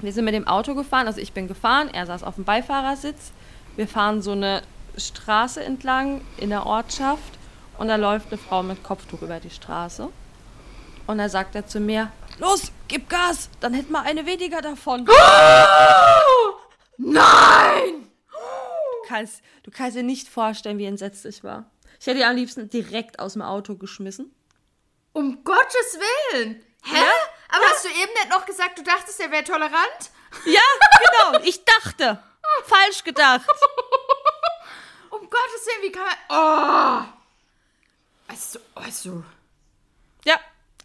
[0.00, 3.32] wir sind mit dem Auto gefahren, also ich bin gefahren, er saß auf dem Beifahrersitz.
[3.76, 4.62] Wir fahren so eine
[4.96, 7.38] Straße entlang in der Ortschaft
[7.78, 10.08] und da läuft eine Frau mit Kopftuch über die Straße.
[11.06, 15.06] Und da sagt er zu mir, los, gib Gas, dann hätten wir eine weniger davon.
[15.08, 16.54] Oh,
[16.96, 18.10] nein!
[18.30, 21.70] Du kannst, du kannst dir nicht vorstellen, wie entsetzt ich war.
[22.00, 24.34] Ich hätte ihn am liebsten direkt aus dem Auto geschmissen.
[25.12, 26.64] Um Gottes Willen!
[26.82, 26.96] Hä?
[26.96, 27.12] Ja?
[27.48, 27.70] Aber ja.
[27.70, 30.10] hast du eben nicht noch gesagt, du dachtest, er wäre tolerant?
[30.46, 30.60] Ja,
[30.98, 31.44] genau.
[31.44, 32.22] Ich dachte.
[32.64, 33.46] Falsch gedacht.
[35.10, 37.06] um Gottes Willen, wie kann man.
[37.08, 37.08] Oh!
[38.28, 39.24] Also, also.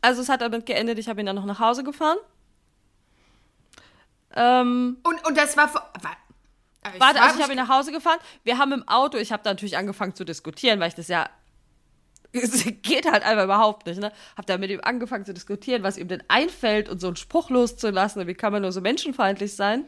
[0.05, 2.17] Also es hat damit geendet, ich habe ihn dann noch nach Hause gefahren.
[4.35, 5.73] Ähm, und, und das war.
[5.73, 6.17] war
[6.99, 8.19] warte, also ich habe ihn nach Hause gefahren.
[8.43, 11.27] Wir haben im Auto, ich habe da natürlich angefangen zu diskutieren, weil ich das ja
[12.33, 14.11] es geht halt einfach überhaupt nicht, ne?
[14.37, 17.49] Hab da mit ihm angefangen zu diskutieren, was ihm denn einfällt und so einen Spruch
[17.49, 19.85] loszulassen, wie kann man nur so menschenfeindlich sein.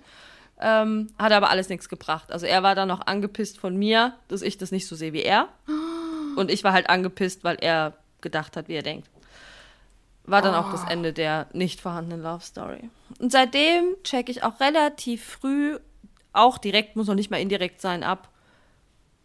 [0.60, 2.32] Ähm, hat aber alles nichts gebracht.
[2.32, 5.22] Also er war dann noch angepisst von mir, dass ich das nicht so sehe wie
[5.22, 5.50] er.
[6.36, 9.10] Und ich war halt angepisst, weil er gedacht hat, wie er denkt.
[10.28, 10.58] War dann oh.
[10.58, 10.92] auch das oh.
[10.92, 12.90] Ende der nicht vorhandenen Love Story.
[13.20, 15.80] Und seitdem checke ich auch relativ früh,
[16.34, 18.30] auch direkt, muss noch nicht mal indirekt sein, ab,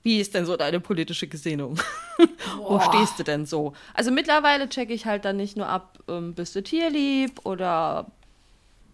[0.03, 1.79] wie ist denn so deine politische Gesinnung?
[2.57, 3.73] Wo stehst du denn so?
[3.95, 8.07] Also mittlerweile checke ich halt dann nicht nur ab, ähm, bist du tierlieb oder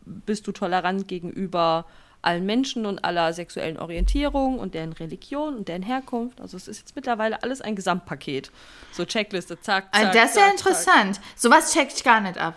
[0.05, 1.87] bist du tolerant gegenüber
[2.23, 6.41] allen Menschen und aller sexuellen Orientierung und deren Religion und deren Herkunft.
[6.41, 8.51] Also es ist jetzt mittlerweile alles ein Gesamtpaket.
[8.93, 10.05] So Checkliste, zack, zack.
[10.05, 11.15] Also das ist ja interessant.
[11.17, 11.25] Zack.
[11.37, 12.55] Sowas checke ich gar nicht ab.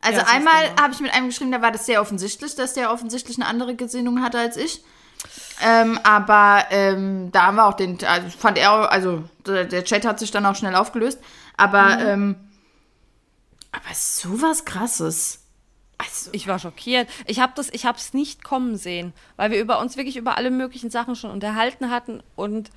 [0.00, 2.92] Also ja, einmal habe ich mit einem geschrieben, da war das sehr offensichtlich, dass der
[2.92, 4.82] offensichtlich eine andere Gesinnung hatte als ich.
[5.62, 10.04] Ähm, aber ähm, da haben wir auch den, also fand er, also der, der, Chat
[10.04, 11.20] hat sich dann auch schnell aufgelöst.
[11.56, 12.06] Aber, mhm.
[12.06, 12.36] ähm,
[13.72, 15.43] aber sowas krasses.
[16.04, 16.30] Also.
[16.32, 17.08] Ich war schockiert.
[17.26, 20.36] Ich habe das, ich habe es nicht kommen sehen, weil wir über uns wirklich über
[20.36, 22.70] alle möglichen Sachen schon unterhalten hatten und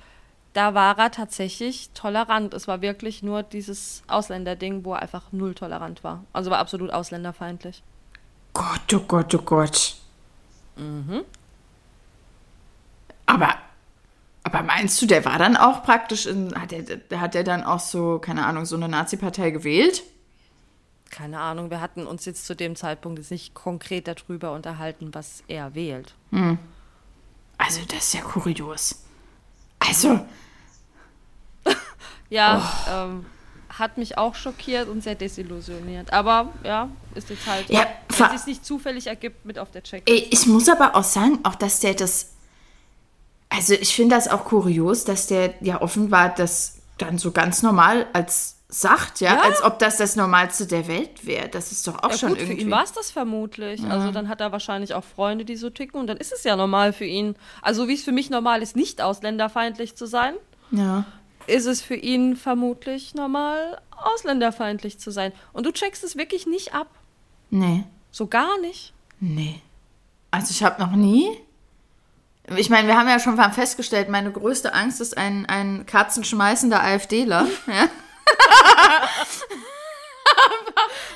[0.54, 2.54] da war er tatsächlich tolerant.
[2.54, 6.24] Es war wirklich nur dieses Ausländerding, wo er einfach null tolerant war.
[6.32, 7.82] Also war absolut ausländerfeindlich.
[8.54, 9.96] Gott, oh Gott, oh Gott.
[10.76, 11.24] Mhm.
[13.26, 13.54] Aber,
[14.42, 17.80] aber meinst du, der war dann auch praktisch in, hat er, hat er dann auch
[17.80, 20.02] so, keine Ahnung, so eine Nazi-Partei gewählt?
[21.10, 25.42] Keine Ahnung, wir hatten uns jetzt zu dem Zeitpunkt jetzt nicht konkret darüber unterhalten, was
[25.48, 26.14] er wählt.
[26.30, 26.58] Hm.
[27.56, 29.02] Also, das ist ja kurios.
[29.78, 30.20] Also.
[32.30, 32.90] ja, oh.
[32.90, 33.26] ähm,
[33.68, 36.12] hat mich auch schockiert und sehr desillusioniert.
[36.12, 37.86] Aber ja, ist jetzt halt, ja,
[38.16, 40.08] wenn es nicht zufällig ergibt, mit auf der Check.
[40.08, 42.32] Ich muss aber auch sagen, auch dass der das
[43.48, 48.06] also ich finde das auch kurios, dass der ja offenbar das dann so ganz normal
[48.12, 49.40] als sagt, ja, ja?
[49.42, 51.48] als ob das das Normalste der Welt wäre.
[51.48, 52.56] Das ist doch auch ja, schon gut, irgendwie.
[52.56, 53.80] Für ihn war es das vermutlich.
[53.80, 53.88] Ja.
[53.88, 56.54] Also dann hat er wahrscheinlich auch Freunde, die so ticken und dann ist es ja
[56.54, 57.34] normal für ihn.
[57.62, 60.34] Also wie es für mich normal ist, nicht ausländerfeindlich zu sein,
[60.70, 61.06] ja.
[61.46, 65.32] ist es für ihn vermutlich normal, ausländerfeindlich zu sein.
[65.54, 66.88] Und du checkst es wirklich nicht ab.
[67.50, 67.84] Nee.
[68.10, 68.92] So gar nicht.
[69.18, 69.62] Nee.
[70.30, 71.38] Also ich habe noch nie
[72.56, 77.46] ich meine, wir haben ja schon festgestellt, meine größte Angst ist ein, ein katzenschmeißender AfDler.
[77.66, 77.88] Ja?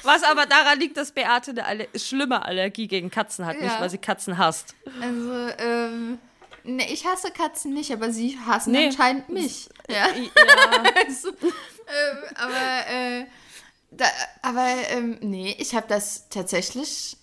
[0.02, 3.62] Was aber daran liegt, dass Beate eine Aller schlimme Allergie gegen Katzen hat, ja.
[3.62, 4.74] nicht weil sie Katzen hasst.
[5.00, 6.18] Also, ähm,
[6.64, 8.86] ne, ich hasse Katzen nicht, aber sie hassen nee.
[8.86, 9.68] anscheinend mich.
[9.88, 10.08] Ja.
[10.08, 10.12] ja.
[11.06, 13.26] also, ähm, aber, äh,
[13.90, 14.06] da,
[14.42, 17.16] aber, ähm, nee, ich habe das tatsächlich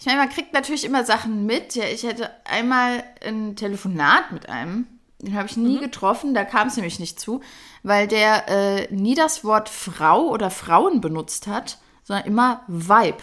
[0.00, 1.74] ich meine, man kriegt natürlich immer Sachen mit.
[1.74, 4.86] Ja, ich hatte einmal ein Telefonat mit einem,
[5.20, 5.80] den habe ich nie mhm.
[5.80, 7.40] getroffen, da kam es nämlich nicht zu,
[7.82, 13.22] weil der äh, nie das Wort Frau oder Frauen benutzt hat, sondern immer Weib.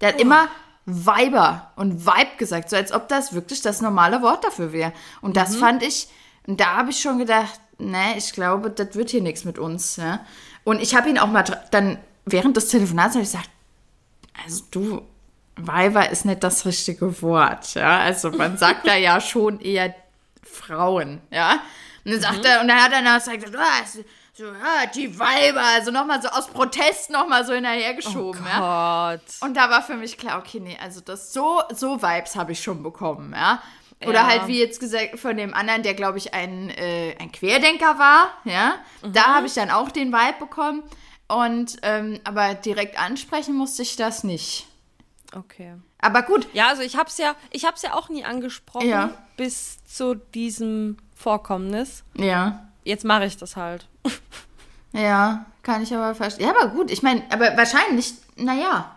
[0.00, 0.22] Der hat oh.
[0.22, 0.48] immer
[0.86, 4.92] Weiber und Weib gesagt, so als ob das wirklich das normale Wort dafür wäre.
[5.20, 5.58] Und das mhm.
[5.58, 6.08] fand ich,
[6.46, 9.96] und da habe ich schon gedacht, ne, ich glaube, das wird hier nichts mit uns.
[9.96, 10.20] Ja?
[10.64, 13.50] Und ich habe ihn auch mal dann während des Telefonats gesagt,
[14.44, 15.02] also du,
[15.58, 18.00] Weiber ist nicht das richtige Wort, ja.
[18.00, 19.94] Also man sagt da ja schon eher
[20.50, 21.60] Frauen, ja.
[22.04, 22.44] Und dann sagt mhm.
[22.44, 24.00] er, und dann hat er noch gesagt, oh,
[24.32, 29.18] so, ja, die Weiber, also nochmal so aus Protest nochmal so hinterhergeschoben, oh ja.
[29.40, 32.62] Und da war für mich klar, okay, nee, also das so, so Vibes habe ich
[32.62, 33.62] schon bekommen, ja.
[34.04, 34.26] Oder ja.
[34.26, 38.30] halt wie jetzt gesagt von dem anderen, der glaube ich ein, äh, ein Querdenker war,
[38.44, 38.74] ja.
[39.02, 39.12] Mhm.
[39.12, 40.82] Da habe ich dann auch den Vibe bekommen.
[41.28, 44.66] Und ähm, aber direkt ansprechen musste ich das nicht.
[45.36, 45.74] Okay.
[45.98, 46.48] Aber gut.
[46.52, 49.10] Ja, also ich habe es ja, ich habe ja auch nie angesprochen ja.
[49.36, 52.04] bis zu diesem Vorkommnis.
[52.16, 52.68] Ja.
[52.84, 53.86] Jetzt mache ich das halt.
[54.92, 56.46] ja, kann ich aber verstehen.
[56.46, 56.90] Ja, aber gut.
[56.90, 58.96] Ich meine, aber wahrscheinlich, naja,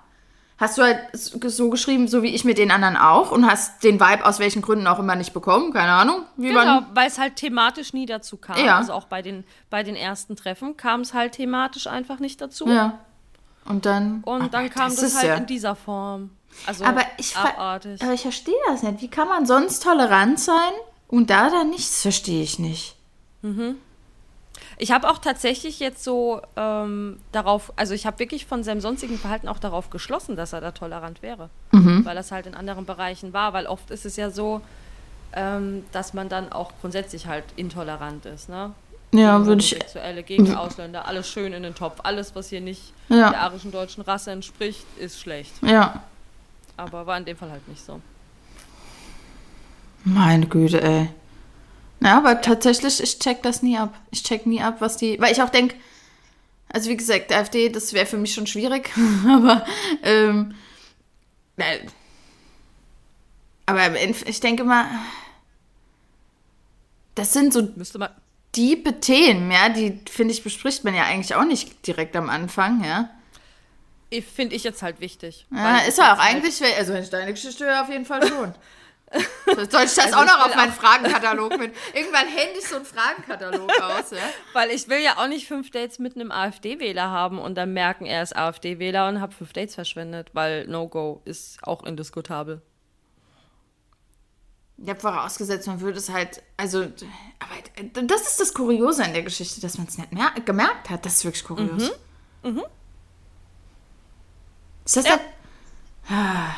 [0.58, 4.00] hast du halt so geschrieben, so wie ich mit den anderen auch und hast den
[4.00, 6.24] Vibe aus welchen Gründen auch immer nicht bekommen, keine Ahnung.
[6.38, 8.64] genau, weil es halt thematisch nie dazu kam.
[8.64, 8.78] Ja.
[8.78, 12.68] Also auch bei den, bei den ersten Treffen kam es halt thematisch einfach nicht dazu.
[12.68, 13.00] Ja.
[13.70, 14.22] Und dann.
[14.24, 15.36] Und dann kam das, das halt ja.
[15.36, 16.32] in dieser Form.
[16.66, 18.02] Also aber ich, abartig.
[18.02, 19.02] aber ich verstehe das nicht.
[19.02, 20.72] Wie kann man sonst tolerant sein
[21.08, 22.96] und da dann nichts verstehe ich nicht.
[23.44, 23.76] Mhm.
[24.78, 29.18] Ich habe auch tatsächlich jetzt so ähm, darauf, also ich habe wirklich von seinem sonstigen
[29.18, 31.50] Verhalten auch darauf geschlossen, dass er da tolerant wäre.
[31.72, 32.04] Mhm.
[32.06, 34.62] Weil das halt in anderen Bereichen war, weil oft ist es ja so,
[35.34, 38.74] ähm, dass man dann auch grundsätzlich halt intolerant ist, ne?
[39.12, 39.70] Ja, würde ich.
[39.70, 42.00] Sexuelle gegen Ausländer, alles schön in den Topf.
[42.04, 43.32] Alles, was hier nicht ja.
[43.32, 45.52] der arischen deutschen Rasse entspricht, ist schlecht.
[45.64, 46.04] Ja.
[46.78, 48.00] Aber war in dem Fall halt nicht so.
[50.04, 51.10] Meine Güte, ey.
[52.02, 53.94] Ja, aber tatsächlich, ich check das nie ab.
[54.12, 55.20] Ich check nie ab, was die.
[55.20, 55.76] Weil ich auch denke,
[56.70, 58.92] also wie gesagt, AfD, das wäre für mich schon schwierig.
[59.28, 59.66] aber,
[60.04, 60.54] ähm,
[61.58, 61.80] äh,
[63.66, 64.86] aber ich denke mal,
[67.16, 67.68] das sind so
[68.56, 72.84] diepe Themen, ja, die, finde ich, bespricht man ja eigentlich auch nicht direkt am Anfang,
[72.84, 73.10] ja.
[74.36, 75.46] Finde ich jetzt halt wichtig.
[75.52, 78.28] Ja, ist ja auch halt eigentlich, also wenn ich deine Geschichte höre, auf jeden Fall
[78.28, 78.56] schon.
[79.46, 81.74] Soll ich das also auch noch auf meinen Fragenkatalog mit?
[81.94, 84.18] Irgendwann hände ich so einen Fragenkatalog aus, ja?
[84.54, 88.06] Weil ich will ja auch nicht fünf Dates mit einem AfD-Wähler haben und dann merken,
[88.06, 92.62] er ist AfD-Wähler und habe fünf Dates verschwendet, weil No-Go ist auch indiskutabel.
[94.82, 99.24] Ich habe vorausgesetzt, man würde es halt, also, aber das ist das Kuriose an der
[99.24, 101.06] Geschichte, dass man es nicht mehr gemerkt hat.
[101.06, 101.92] Das ist wirklich kurios.
[102.44, 102.52] Mhm.
[102.52, 102.64] Mhm.
[104.86, 105.18] Ist das ja.
[106.08, 106.18] dann.
[106.18, 106.56] Ah.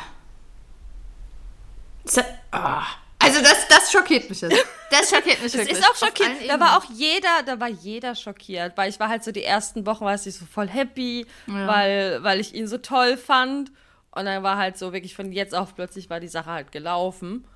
[2.04, 2.82] Ist das, Oh.
[3.18, 4.66] Also das, das schockiert mich jetzt.
[4.90, 6.48] Das schockiert mich das ist auch schockiert.
[6.48, 9.86] Da war auch jeder, da war jeder schockiert, weil ich war halt so die ersten
[9.86, 11.66] Wochen, war ich so voll happy, ja.
[11.66, 13.70] weil, weil ich ihn so toll fand.
[14.10, 17.46] Und dann war halt so wirklich von jetzt auf plötzlich war die Sache halt gelaufen.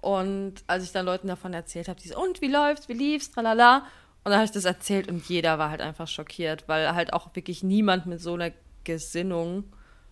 [0.00, 3.30] Und als ich dann Leuten davon erzählt habe, die so, und wie läuft's, wie lief's,
[3.30, 3.78] tralala.
[4.24, 7.34] Und dann habe ich das erzählt und jeder war halt einfach schockiert, weil halt auch
[7.34, 8.52] wirklich niemand mit so einer
[8.84, 9.64] Gesinnung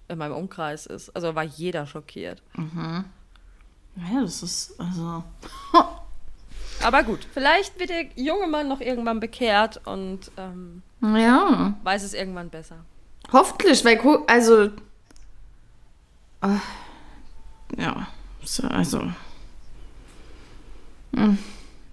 [0.09, 1.11] in meinem Umkreis ist.
[1.15, 2.43] Also war jeder schockiert.
[2.55, 3.05] Mhm.
[3.97, 5.25] Ja, das ist also.
[6.83, 11.75] Aber gut, vielleicht wird der junge Mann noch irgendwann bekehrt und ähm, ja.
[11.83, 12.85] weiß es irgendwann besser.
[13.33, 14.71] Hoffentlich, weil also
[16.43, 16.59] äh,
[17.79, 18.07] ja,
[18.69, 19.11] also.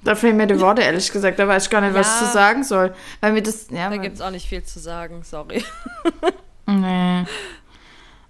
[0.04, 2.00] Da fehlen mir die Worte ehrlich gesagt, da weiß ich gar nicht, ja.
[2.00, 4.64] was ich zu sagen soll, weil mir das ja, da gibt es auch nicht viel
[4.64, 5.64] zu sagen, sorry.
[6.68, 7.26] nee.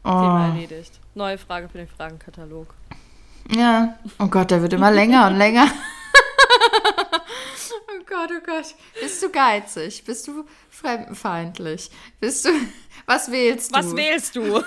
[0.04, 0.10] Oh.
[0.10, 1.00] Thema erledigt.
[1.16, 2.74] Neue Frage für den Fragenkatalog.
[3.50, 3.98] Ja.
[4.20, 5.68] Oh Gott, der wird immer länger und länger.
[7.16, 8.76] oh Gott, oh Gott.
[9.00, 10.04] Bist du geizig?
[10.06, 11.89] Bist du fremdenfeindlich?
[12.20, 12.50] Bist du.
[13.06, 13.80] Was wählst du?
[13.80, 14.58] Was wählst du?
[14.58, 14.62] oh,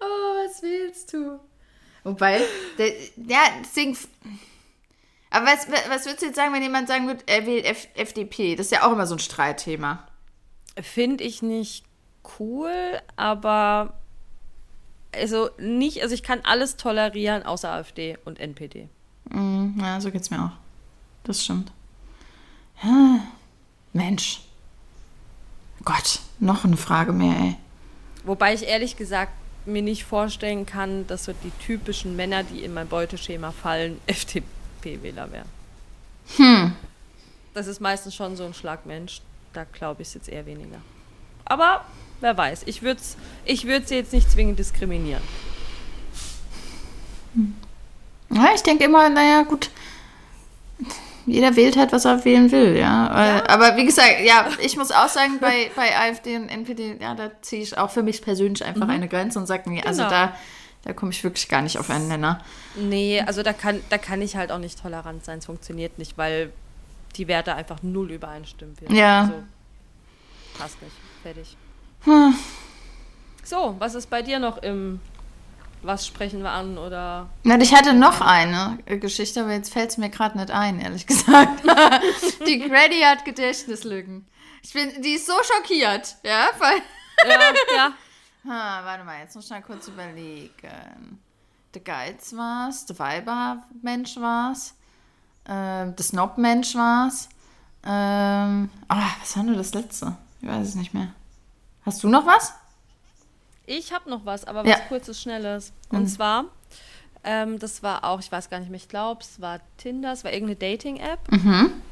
[0.00, 1.38] was wählst du?
[2.04, 2.40] Wobei,
[2.78, 3.96] der, ja, deswegen.
[5.30, 8.56] Aber was, was würdest du jetzt sagen, wenn jemand sagen würde, er wählt F FDP?
[8.56, 10.06] Das ist ja auch immer so ein Streitthema.
[10.80, 11.84] Finde ich nicht
[12.38, 12.72] cool,
[13.16, 13.94] aber
[15.14, 18.88] also nicht, also ich kann alles tolerieren außer AfD und NPD.
[19.30, 20.56] Mm, ja, so geht's mir auch.
[21.24, 21.72] Das stimmt.
[22.82, 23.20] Ja,
[23.92, 24.40] Mensch.
[25.84, 27.56] Gott, noch eine Frage mehr, ey.
[28.24, 29.32] Wobei ich ehrlich gesagt
[29.64, 34.00] mir nicht vorstellen kann, dass so die typischen Männer, die in mein Beuteschema fallen,
[34.88, 35.48] FDP-Wähler wären.
[36.36, 36.72] Hm.
[37.54, 39.20] Das ist meistens schon so ein Schlagmensch.
[39.52, 40.78] Da glaube ich es jetzt eher weniger.
[41.44, 41.84] Aber
[42.20, 42.64] wer weiß.
[42.66, 43.00] Ich würde
[43.44, 45.22] ich würd sie jetzt nicht zwingend diskriminieren.
[48.30, 49.70] Ja, ich denke immer, naja, gut.
[51.24, 53.36] Jeder wählt halt, was er wählen will, ja.
[53.36, 53.48] ja.
[53.48, 57.30] Aber wie gesagt, ja, ich muss auch sagen, bei, bei AfD und NPD, ja, da
[57.42, 58.92] ziehe ich auch für mich persönlich einfach mhm.
[58.92, 60.10] eine Grenze und sage, nee, also genau.
[60.10, 60.36] da,
[60.82, 62.42] da komme ich wirklich gar nicht auf einen Nenner.
[62.76, 65.38] Nee, also da kann, da kann ich halt auch nicht tolerant sein.
[65.38, 66.52] Es funktioniert nicht, weil
[67.16, 68.76] die Werte einfach null übereinstimmen.
[68.90, 69.22] Ja.
[69.22, 69.34] Also,
[70.56, 70.94] passt nicht.
[71.22, 71.56] Fertig.
[72.02, 72.34] Hm.
[73.44, 75.00] So, was ist bei dir noch im
[75.82, 77.28] was sprechen wir an oder.
[77.44, 81.06] Na, ich hatte noch eine Geschichte, aber jetzt fällt es mir gerade nicht ein, ehrlich
[81.06, 81.62] gesagt.
[82.46, 84.26] die Grady hat Gedächtnislücken.
[84.62, 86.48] Ich bin, die ist so schockiert, ja?
[86.58, 86.78] Weil
[87.28, 87.40] ja,
[87.76, 87.92] ja.
[88.48, 91.20] Ha, warte mal, jetzt muss ich mal kurz überlegen.
[91.74, 94.74] Der Geiz war's, der Weibermensch war's,
[95.46, 97.28] ähm, der Snob-Mensch war's.
[97.84, 100.16] Ähm, oh, was war nur das letzte?
[100.40, 101.12] Ich weiß es nicht mehr.
[101.84, 102.54] Hast du noch was?
[103.66, 104.78] Ich habe noch was, aber was ja.
[104.88, 105.74] kurzes, schnelles.
[105.90, 106.08] Und mhm.
[106.08, 106.44] zwar,
[107.24, 110.24] ähm, das war auch, ich weiß gar nicht mehr, ich glaube, es war Tinder, es
[110.24, 111.30] war irgendeine Dating-App.
[111.32, 111.82] Mhm.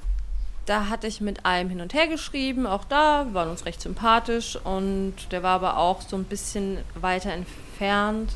[0.67, 3.81] Da hatte ich mit einem hin und her geschrieben, auch da, wir waren uns recht
[3.81, 8.33] sympathisch und der war aber auch so ein bisschen weiter entfernt.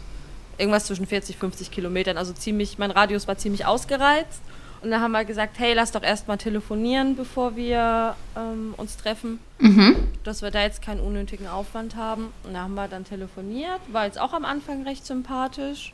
[0.57, 4.43] Irgendwas zwischen 40, 50 Kilometern, also ziemlich, mein Radius war ziemlich ausgereizt.
[4.83, 9.39] Und dann haben wir gesagt, hey, lass doch erstmal telefonieren, bevor wir ähm, uns treffen.
[9.59, 9.97] Mhm.
[10.25, 12.33] Dass wir da jetzt keinen unnötigen Aufwand haben.
[12.45, 15.93] Und da haben wir dann telefoniert, war jetzt auch am Anfang recht sympathisch.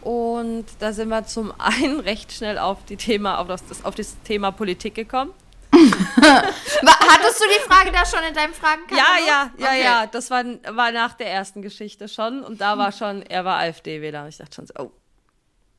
[0.00, 4.16] Und da sind wir zum einen recht schnell auf, die Thema, auf, das, auf das
[4.22, 5.30] Thema Politik gekommen.
[6.86, 9.26] Hattest du die Frage da schon in deinem Fragenkatalog?
[9.26, 9.82] Ja, ja, ja, okay.
[9.82, 10.06] ja.
[10.06, 12.42] Das war, war nach der ersten Geschichte schon.
[12.42, 14.22] Und da war schon, er war AfD-Wähler.
[14.22, 14.92] Und ich dachte schon so, oh,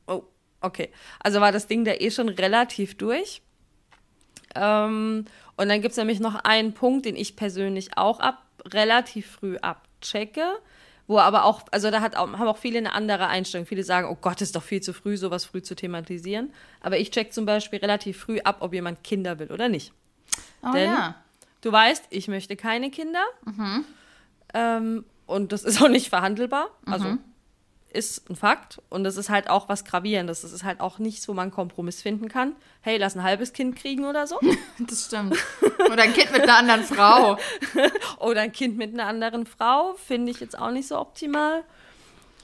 [0.07, 0.23] oh,
[0.65, 0.89] Okay,
[1.19, 3.43] also war das Ding da eh schon relativ durch.
[4.55, 5.25] Ähm,
[5.57, 9.57] und dann gibt es nämlich noch einen Punkt, den ich persönlich auch ab, relativ früh
[9.57, 10.57] abchecke,
[11.07, 13.67] wo aber auch, also da hat haben auch viele eine andere Einstellung.
[13.67, 16.51] Viele sagen, oh Gott, ist doch viel zu früh, sowas früh zu thematisieren.
[16.81, 19.93] Aber ich check zum Beispiel relativ früh ab, ob jemand Kinder will oder nicht.
[20.63, 21.15] Oh, Denn ja.
[21.61, 23.23] du weißt, ich möchte keine Kinder.
[23.45, 23.85] Mhm.
[24.53, 26.69] Ähm, und das ist auch nicht verhandelbar.
[26.85, 27.19] Also mhm
[27.95, 30.41] ist ein Fakt und das ist halt auch was Gravierendes.
[30.41, 32.55] Das ist halt auch nichts, wo man einen Kompromiss finden kann.
[32.81, 34.39] Hey, lass ein halbes Kind kriegen oder so.
[34.79, 35.37] das stimmt.
[35.91, 37.37] Oder ein Kind mit einer anderen Frau.
[38.19, 41.63] oder ein Kind mit einer anderen Frau finde ich jetzt auch nicht so optimal.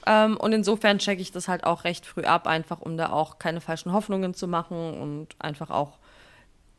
[0.06, 3.38] Ähm, und insofern checke ich das halt auch recht früh ab, einfach um da auch
[3.38, 5.98] keine falschen Hoffnungen zu machen und einfach auch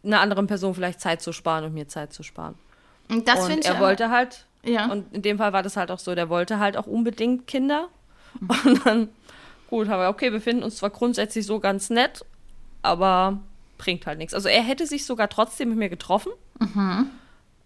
[0.03, 2.55] einer anderen Person vielleicht Zeit zu sparen und mir Zeit zu sparen.
[3.09, 3.67] Und das finde ich.
[3.67, 4.91] Er wollte halt, ja.
[4.91, 7.87] und in dem Fall war das halt auch so, der wollte halt auch unbedingt Kinder
[8.65, 9.09] Und dann,
[9.69, 12.25] gut, haben wir, okay, wir finden uns zwar grundsätzlich so ganz nett,
[12.81, 13.39] aber
[13.77, 14.33] bringt halt nichts.
[14.33, 16.31] Also er hätte sich sogar trotzdem mit mir getroffen.
[16.59, 17.09] Mhm.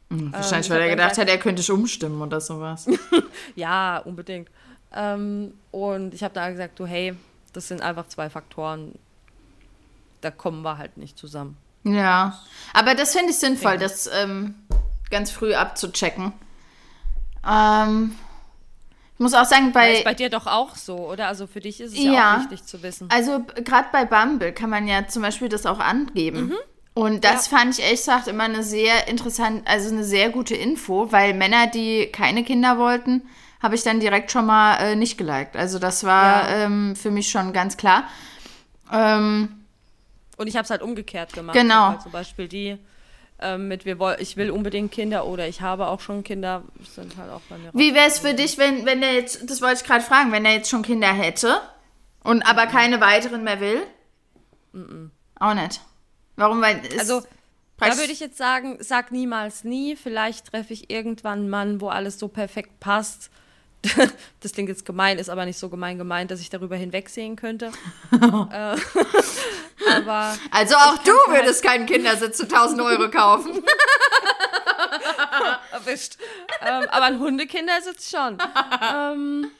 [0.09, 2.87] Mhm, wahrscheinlich, ähm, weil er gedacht hat, er könnte ich umstimmen oder sowas.
[3.55, 4.49] ja, unbedingt.
[4.93, 7.13] Ähm, und ich habe da gesagt, du, hey,
[7.53, 8.93] das sind einfach zwei Faktoren,
[10.21, 11.57] da kommen wir halt nicht zusammen.
[11.83, 12.39] Ja,
[12.73, 14.55] aber das finde ich sinnvoll, das ähm,
[15.09, 16.33] ganz früh abzuchecken.
[17.47, 18.15] Ähm,
[19.17, 19.89] ich muss auch sagen, bei.
[19.89, 21.27] Das ist bei dir doch auch so, oder?
[21.27, 23.09] Also für dich ist es ja, ja auch wichtig zu wissen.
[23.11, 26.49] Also gerade bei Bumble kann man ja zum Beispiel das auch angeben.
[26.49, 26.55] Mhm.
[26.93, 27.57] Und das ja.
[27.57, 31.65] fand ich ehrlich gesagt immer eine sehr interessante, also eine sehr gute Info, weil Männer,
[31.65, 33.23] die keine Kinder wollten,
[33.59, 35.55] habe ich dann direkt schon mal äh, nicht geliked.
[35.55, 36.65] Also das war ja.
[36.65, 38.03] ähm, für mich schon ganz klar.
[38.93, 39.65] Ähm,
[40.37, 41.57] und ich habe es halt umgekehrt gemacht.
[41.57, 41.89] Genau.
[41.89, 42.77] Halt zum Beispiel die,
[43.39, 46.63] ähm, mit wir ich will unbedingt Kinder oder ich habe auch schon Kinder,
[46.93, 47.71] sind halt auch bei mir.
[47.73, 50.45] Wie wäre es für dich, wenn, wenn der jetzt, das wollte ich gerade fragen, wenn
[50.45, 51.61] er jetzt schon Kinder hätte
[52.23, 52.69] und aber mhm.
[52.69, 53.81] keine weiteren mehr will?
[54.73, 55.11] Mhm.
[55.39, 55.81] Auch nicht.
[56.35, 56.61] Warum?
[56.61, 57.21] Weil also
[57.77, 59.95] da würde ich jetzt sagen, sag niemals nie.
[59.95, 63.29] Vielleicht treffe ich irgendwann einen Mann, wo alles so perfekt passt
[64.41, 67.71] das klingt jetzt gemein, ist aber nicht so gemein gemeint, dass ich darüber hinwegsehen könnte.
[68.11, 68.17] äh,
[69.95, 73.63] aber also auch du würdest halt keinen Kindersitz zu 1000 Euro kaufen.
[75.71, 76.17] Erwischt.
[76.61, 78.37] Ähm, aber ein Hundekindersitz schon.
[78.93, 79.51] ähm,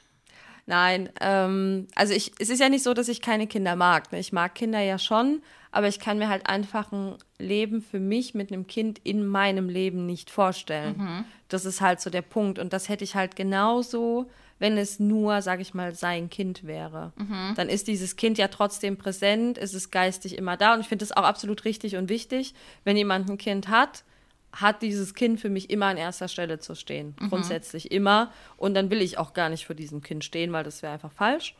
[0.65, 4.11] nein, ähm, also ich, es ist ja nicht so, dass ich keine Kinder mag.
[4.11, 4.19] Ne?
[4.19, 8.33] Ich mag Kinder ja schon, aber ich kann mir halt einfach ein Leben für mich
[8.33, 10.95] mit einem Kind in meinem Leben nicht vorstellen.
[10.97, 11.25] Mhm.
[11.47, 12.59] Das ist halt so der Punkt.
[12.59, 14.29] Und das hätte ich halt genauso,
[14.59, 17.13] wenn es nur, sag ich mal, sein Kind wäre.
[17.15, 17.53] Mhm.
[17.55, 20.73] Dann ist dieses Kind ja trotzdem präsent, ist es geistig immer da.
[20.73, 24.03] Und ich finde es auch absolut richtig und wichtig, wenn jemand ein Kind hat,
[24.51, 27.15] hat dieses Kind für mich immer an erster Stelle zu stehen.
[27.19, 27.29] Mhm.
[27.29, 28.31] Grundsätzlich immer.
[28.57, 31.11] Und dann will ich auch gar nicht vor diesem Kind stehen, weil das wäre einfach
[31.11, 31.55] falsch.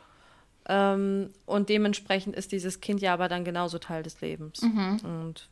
[0.68, 4.60] Ähm, und dementsprechend ist dieses Kind ja aber dann genauso Teil des Lebens.
[4.62, 5.00] Mhm.
[5.04, 5.48] Und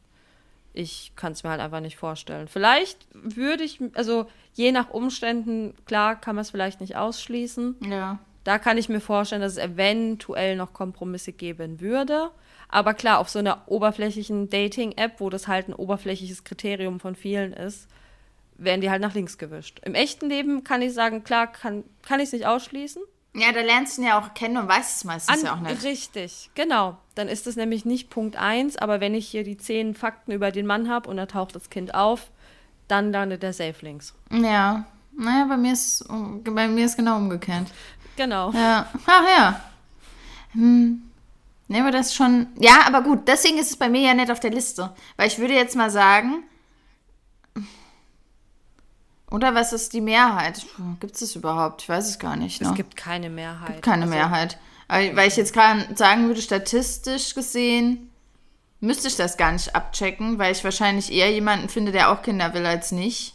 [0.77, 2.49] ich kann es mir halt einfach nicht vorstellen.
[2.49, 7.77] Vielleicht würde ich, also je nach Umständen, klar, kann man es vielleicht nicht ausschließen.
[7.89, 8.19] Ja.
[8.45, 12.31] Da kann ich mir vorstellen, dass es eventuell noch Kompromisse geben würde.
[12.69, 17.53] Aber klar, auf so einer oberflächlichen Dating-App, wo das halt ein oberflächliches Kriterium von vielen
[17.53, 17.89] ist,
[18.59, 19.81] werden die halt nach links gewischt.
[19.85, 23.03] Im echten Leben kann ich sagen, klar, kann, kann ich es nicht ausschließen.
[23.37, 25.61] Ja, da lernst du ihn ja auch kennen und weißt es meistens An, ja auch
[25.61, 25.83] nicht.
[25.83, 26.97] Richtig, genau.
[27.15, 30.51] Dann ist es nämlich nicht Punkt 1, aber wenn ich hier die zehn Fakten über
[30.51, 32.31] den Mann habe und da taucht das Kind auf,
[32.89, 34.15] dann landet der safe links.
[34.31, 36.07] Ja, naja, bei mir ist,
[36.45, 37.67] bei mir ist genau umgekehrt.
[38.17, 38.51] Genau.
[38.53, 38.89] Ja.
[39.07, 39.61] Ach ja.
[40.53, 41.03] Hm.
[41.69, 42.47] Ne, aber das schon.
[42.59, 44.95] Ja, aber gut, deswegen ist es bei mir ja nicht auf der Liste.
[45.17, 46.45] Weil ich würde jetzt mal sagen.
[49.31, 50.65] Oder was ist die Mehrheit?
[51.01, 51.83] Gibt es das überhaupt?
[51.83, 52.61] Ich weiß es gar nicht.
[52.61, 52.69] Ne?
[52.69, 53.67] Es gibt keine Mehrheit.
[53.67, 54.59] Gibt keine also, Mehrheit.
[54.89, 58.11] Weil ich jetzt gerade sagen würde, statistisch gesehen
[58.81, 62.55] müsste ich das gar nicht abchecken, weil ich wahrscheinlich eher jemanden finde, der auch Kinder
[62.55, 63.35] will als nicht.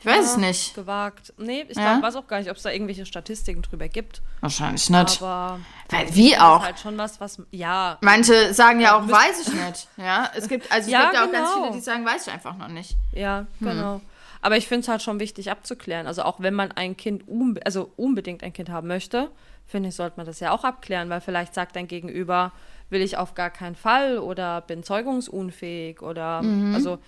[0.00, 0.74] Ich weiß ja, es nicht.
[0.74, 1.34] Gewagt.
[1.38, 2.00] Nee, ich ja?
[2.00, 4.22] weiß auch gar nicht, ob es da irgendwelche Statistiken drüber gibt.
[4.40, 5.20] Wahrscheinlich nicht.
[5.20, 5.58] Aber
[5.88, 6.60] weil, wie auch.
[6.60, 7.98] Ist halt schon was, was ja.
[8.00, 9.88] Manche sagen ja auch, weiß ich nicht.
[9.96, 11.62] Ja, es gibt also es ja, gibt ja auch ganz genau.
[11.64, 12.96] viele, die sagen, weiß ich einfach noch nicht.
[13.12, 14.00] Ja, hm.
[14.40, 16.06] Aber ich finde es halt schon wichtig abzuklären.
[16.06, 19.30] Also auch wenn man ein Kind, unbe also unbedingt ein Kind haben möchte,
[19.66, 22.52] finde ich, sollte man das ja auch abklären, weil vielleicht sagt dein Gegenüber,
[22.90, 26.74] will ich auf gar keinen Fall oder bin zeugungsunfähig oder mhm.
[26.74, 26.98] also.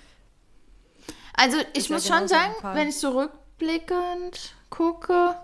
[1.35, 5.35] Also ich muss ja schon sagen, wenn ich so rückblickend gucke,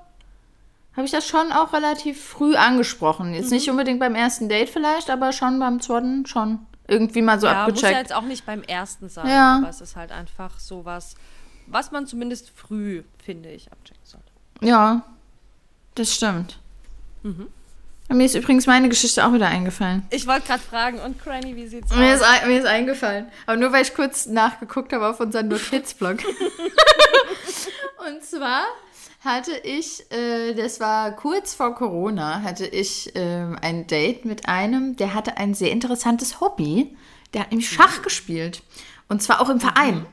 [0.94, 3.32] habe ich das schon auch relativ früh angesprochen.
[3.34, 3.54] Jetzt mhm.
[3.54, 7.64] nicht unbedingt beim ersten Date vielleicht, aber schon beim zweiten schon irgendwie mal so ja,
[7.64, 7.82] abgecheckt.
[7.82, 9.56] Muss ja jetzt auch nicht beim ersten sein, ja.
[9.56, 11.14] aber es ist halt einfach sowas,
[11.66, 14.30] was man zumindest früh, finde ich, abchecken sollte.
[14.60, 15.04] Ja,
[15.94, 16.58] das stimmt.
[17.22, 17.48] Mhm.
[18.08, 20.06] Mir ist übrigens meine Geschichte auch wieder eingefallen.
[20.10, 22.20] Ich wollte gerade fragen, und Cranny, wie sieht's mir aus?
[22.20, 23.26] Ist, mir ist eingefallen.
[23.46, 26.18] Aber nur weil ich kurz nachgeguckt habe auf unseren Notizblog.
[28.06, 28.62] und zwar
[29.24, 34.94] hatte ich, äh, das war kurz vor Corona, hatte ich äh, ein Date mit einem,
[34.94, 36.96] der hatte ein sehr interessantes Hobby.
[37.34, 38.62] Der hat nämlich Schach gespielt.
[39.08, 40.06] Und zwar auch im Verein.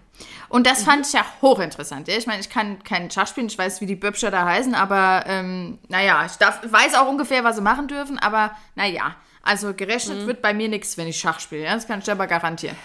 [0.53, 0.57] Mhm.
[0.57, 2.07] Und das fand ich ja hochinteressant.
[2.07, 2.17] Ja?
[2.17, 5.23] Ich meine, ich kann kein Schach spielen, ich weiß, wie die Böbscher da heißen, aber
[5.27, 9.15] ähm, naja, ich darf, weiß auch ungefähr, was sie machen dürfen, aber naja.
[9.45, 10.27] Also gerechnet mhm.
[10.27, 11.63] wird bei mir nichts, wenn ich Schach spiele.
[11.63, 11.73] Ja?
[11.73, 12.77] Das kann ich aber garantieren.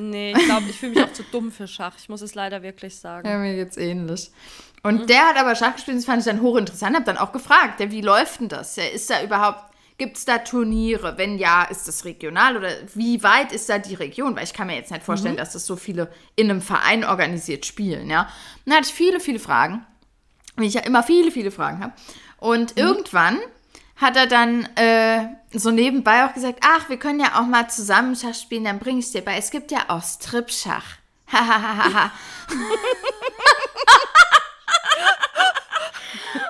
[0.00, 1.92] Nee, ich glaube, ich fühle mich auch zu dumm für Schach.
[1.98, 3.28] Ich muss es leider wirklich sagen.
[3.28, 4.30] Ja, mir geht's ähnlich.
[4.82, 5.06] Und mhm.
[5.08, 6.96] der hat aber Schach gespielt, das fand ich dann hochinteressant.
[6.96, 8.76] Hab dann auch gefragt, ja, wie läuft denn das?
[8.76, 11.16] Ja, ist da überhaupt Gibt es da Turniere?
[11.16, 14.36] Wenn ja, ist das regional oder wie weit ist da die Region?
[14.36, 15.38] Weil ich kann mir jetzt nicht vorstellen, mhm.
[15.38, 18.28] dass das so viele in einem Verein organisiert spielen, ja.
[18.64, 19.86] dann hatte ich viele, viele Fragen,
[20.56, 21.94] wie ich ja immer viele, viele Fragen habe.
[22.38, 22.82] Und mhm.
[22.82, 23.38] irgendwann
[23.96, 28.14] hat er dann äh, so nebenbei auch gesagt, ach, wir können ja auch mal zusammen
[28.16, 29.38] Schach spielen, dann bringe ich dir bei.
[29.38, 30.98] Es gibt ja auch Strip-Schach.
[31.32, 32.12] Hahaha.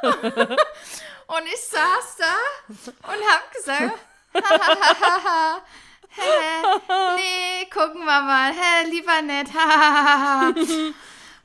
[1.26, 2.34] Und ich saß da
[2.68, 3.98] und hab gesagt,
[7.16, 9.48] nee, gucken wir mal, hä, lieber nett,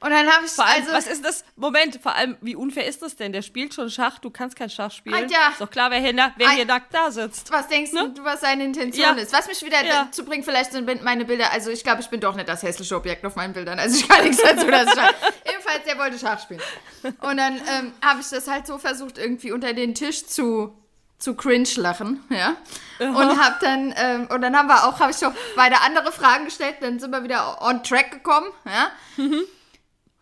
[0.01, 1.45] Und dann habe ich vor allem, also, was ist das?
[1.55, 3.31] Moment, vor allem, wie unfair ist das denn?
[3.33, 5.29] Der spielt schon Schach, du kannst kein Schach spielen.
[5.29, 5.49] Ja.
[5.49, 7.51] Ist doch klar, wer hier, wer hier nackt da sitzt.
[7.51, 8.11] Was denkst ne?
[8.15, 9.21] du, was seine Intention ja.
[9.21, 9.31] ist?
[9.31, 10.05] Was mich wieder ja.
[10.05, 12.95] dazu bringt, vielleicht sind meine Bilder, also ich glaube, ich bin doch nicht das hässliche
[12.95, 13.77] Objekt auf meinen Bildern.
[13.77, 15.01] Also ich kann nichts dazu, dass ich
[15.51, 16.61] Jedenfalls, der wollte Schach spielen.
[17.03, 20.75] Und dann ähm, habe ich das halt so versucht, irgendwie unter den Tisch zu
[21.19, 22.55] zu cringe lachen, ja.
[22.97, 26.45] Und hab dann ähm, und dann haben wir auch habe ich noch beide andere Fragen
[26.45, 28.91] gestellt, dann sind wir wieder on track gekommen, ja.
[29.17, 29.43] Mhm.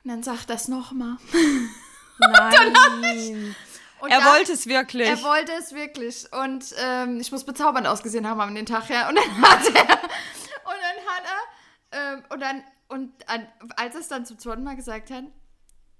[0.04, 1.18] Und dann sagt das nochmal.
[2.20, 3.56] Nein.
[4.00, 5.08] Und er dann, wollte es wirklich.
[5.08, 6.32] Er wollte es wirklich.
[6.32, 9.10] Und ähm, ich muss bezaubernd ausgesehen haben an den Tag, ja.
[9.10, 9.82] Und dann hat er.
[10.70, 12.14] Und dann hat er.
[12.14, 12.64] Ähm, und dann.
[12.88, 15.24] Und an, als er es dann zum zweiten Mal gesagt hat,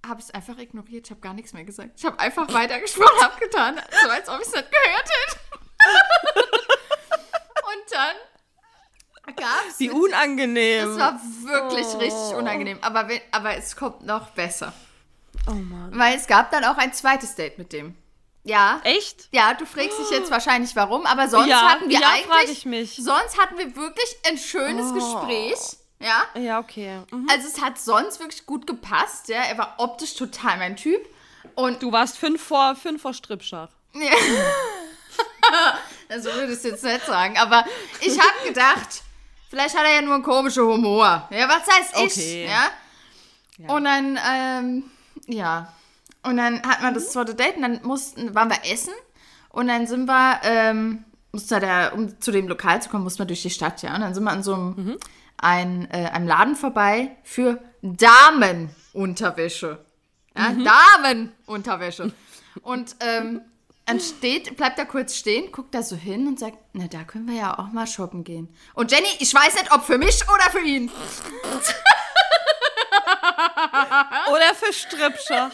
[0.06, 1.08] habe ich es einfach ignoriert.
[1.08, 1.92] Ich habe gar nichts mehr gesagt.
[1.98, 5.40] Ich habe einfach weitergesprochen, abgetan, so als ob ich es nicht gehört hätte.
[7.68, 8.16] und dann
[9.32, 9.80] gab's.
[9.80, 10.88] Wie unangenehm.
[10.88, 11.98] Das war wirklich oh.
[11.98, 12.78] richtig unangenehm.
[12.82, 14.74] Aber, aber es kommt noch besser.
[15.48, 15.92] Oh Mann.
[15.94, 17.96] Weil es gab dann auch ein zweites Date mit dem.
[18.44, 18.82] Ja.
[18.84, 19.28] Echt?
[19.32, 22.60] Ja, du fragst dich jetzt wahrscheinlich warum, aber sonst ja, hatten wir ja, eigentlich.
[22.60, 22.96] Ich mich.
[22.96, 24.94] Sonst hatten wir wirklich ein schönes oh.
[24.94, 25.60] Gespräch.
[26.00, 26.24] Ja.
[26.40, 27.02] Ja, okay.
[27.12, 27.28] Mhm.
[27.30, 29.42] Also es hat sonst wirklich gut gepasst, ja.
[29.42, 31.02] Er war optisch total mein Typ.
[31.56, 33.70] Und du warst fünf vor, fünf vor Strippschach.
[33.94, 34.12] Ja.
[36.10, 37.66] also würdest du jetzt nicht sagen, aber
[38.02, 39.04] ich habe gedacht,
[39.50, 41.28] Vielleicht hat er ja nur einen komischen Humor.
[41.32, 42.18] Ja, was heißt ich?
[42.18, 42.46] Okay.
[42.46, 42.70] Ja?
[43.58, 43.74] ja?
[43.74, 44.84] Und dann, ähm,
[45.26, 45.74] ja.
[46.22, 48.94] Und dann hat man das zweite Date und dann mussten, waren wir essen
[49.50, 53.26] und dann sind wir, ähm, musste der, um zu dem Lokal zu kommen, mussten wir
[53.26, 53.96] durch die Stadt, ja.
[53.96, 54.98] Und dann sind wir an so einem, mhm.
[55.38, 59.84] ein, äh, einem Laden vorbei für Damenunterwäsche.
[60.38, 60.64] Ja, mhm.
[60.64, 62.14] Damenunterwäsche.
[62.62, 63.42] Und ähm,
[63.90, 67.28] dann steht, bleibt er kurz stehen, guckt da so hin und sagt, na, da können
[67.28, 68.56] wir ja auch mal shoppen gehen.
[68.76, 70.92] Und Jenny, ich weiß nicht, ob für mich oder für ihn.
[74.32, 75.54] oder für Strippschach.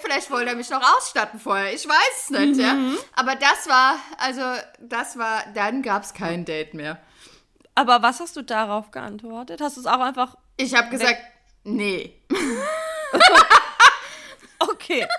[0.00, 1.74] Vielleicht wollte er mich noch ausstatten vorher.
[1.74, 2.60] Ich weiß es nicht, mhm.
[2.60, 2.74] ja.
[3.14, 4.40] Aber das war, also,
[4.80, 6.98] das war, dann gab es kein Date mehr.
[7.74, 9.60] Aber was hast du darauf geantwortet?
[9.60, 10.38] Hast du es auch einfach.
[10.56, 11.20] Ich habe gesagt,
[11.64, 12.22] nee.
[14.60, 15.06] okay.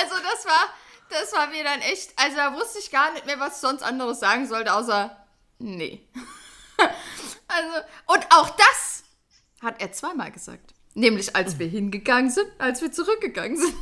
[0.00, 0.68] Also das war,
[1.10, 3.82] das war mir dann echt, also da wusste ich gar nicht mehr, was ich sonst
[3.82, 5.16] anderes sagen sollte, außer
[5.58, 6.06] nee.
[7.54, 9.04] Also, und auch das
[9.60, 10.72] hat er zweimal gesagt.
[10.94, 13.74] Nämlich als wir hingegangen sind, als wir zurückgegangen sind.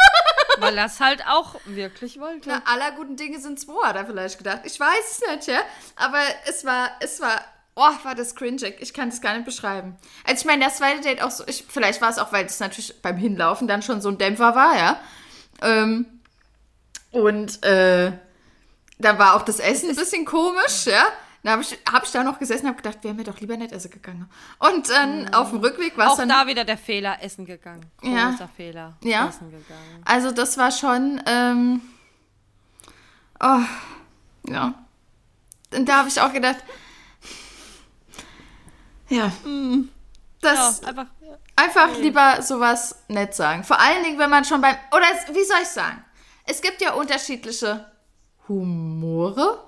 [0.58, 2.48] Weil es halt auch wirklich wollte.
[2.48, 4.60] Na, aller guten Dinge sind zwei, hat er vielleicht gedacht.
[4.64, 5.60] Ich weiß es nicht, ja.
[5.96, 7.40] Aber es war, es war,
[7.74, 8.74] oh, war das cringe.
[8.80, 9.96] Ich kann es gar nicht beschreiben.
[10.24, 12.60] Also ich meine, das zweite Date auch so, ich, vielleicht war es auch, weil es
[12.60, 15.00] natürlich beim Hinlaufen dann schon so ein Dämpfer war, ja.
[15.62, 16.06] Ähm,
[17.10, 18.12] und äh,
[18.98, 21.04] da war auch das Essen ein bisschen komisch, ja.
[21.42, 23.56] Dann habe ich, hab ich da noch gesessen und habe gedacht, wären wir doch lieber
[23.56, 24.30] nicht essen gegangen.
[24.60, 25.34] Und dann mhm.
[25.34, 26.30] auf dem Rückweg war es dann...
[26.30, 27.84] Auch da wieder der Fehler, essen gegangen.
[27.98, 28.50] Großer ja.
[28.56, 29.28] Fehler, ja.
[29.28, 30.02] essen gegangen.
[30.04, 31.20] Also das war schon...
[31.26, 31.80] Ähm,
[33.40, 33.60] oh,
[34.48, 34.74] ja.
[35.74, 36.58] Und da habe ich auch gedacht...
[39.08, 39.32] Ja.
[39.44, 39.88] Mhm.
[40.40, 40.80] Das...
[40.80, 41.06] Ja, einfach...
[41.56, 43.62] Einfach lieber sowas nett sagen.
[43.64, 44.76] Vor allen Dingen, wenn man schon beim...
[44.90, 46.04] Oder wie soll ich sagen?
[46.46, 47.86] Es gibt ja unterschiedliche
[48.48, 49.64] Humore.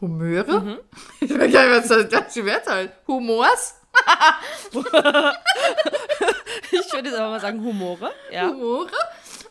[0.00, 0.60] Humöre?
[0.60, 0.78] Mhm.
[1.20, 2.92] Ich weiß gar nicht, was das deutsche Wert halt.
[3.06, 3.76] Humors?
[6.70, 8.12] ich würde jetzt aber mal sagen Humore.
[8.30, 8.48] Ja.
[8.48, 8.90] Humore.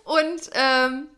[0.04, 1.10] Und ähm,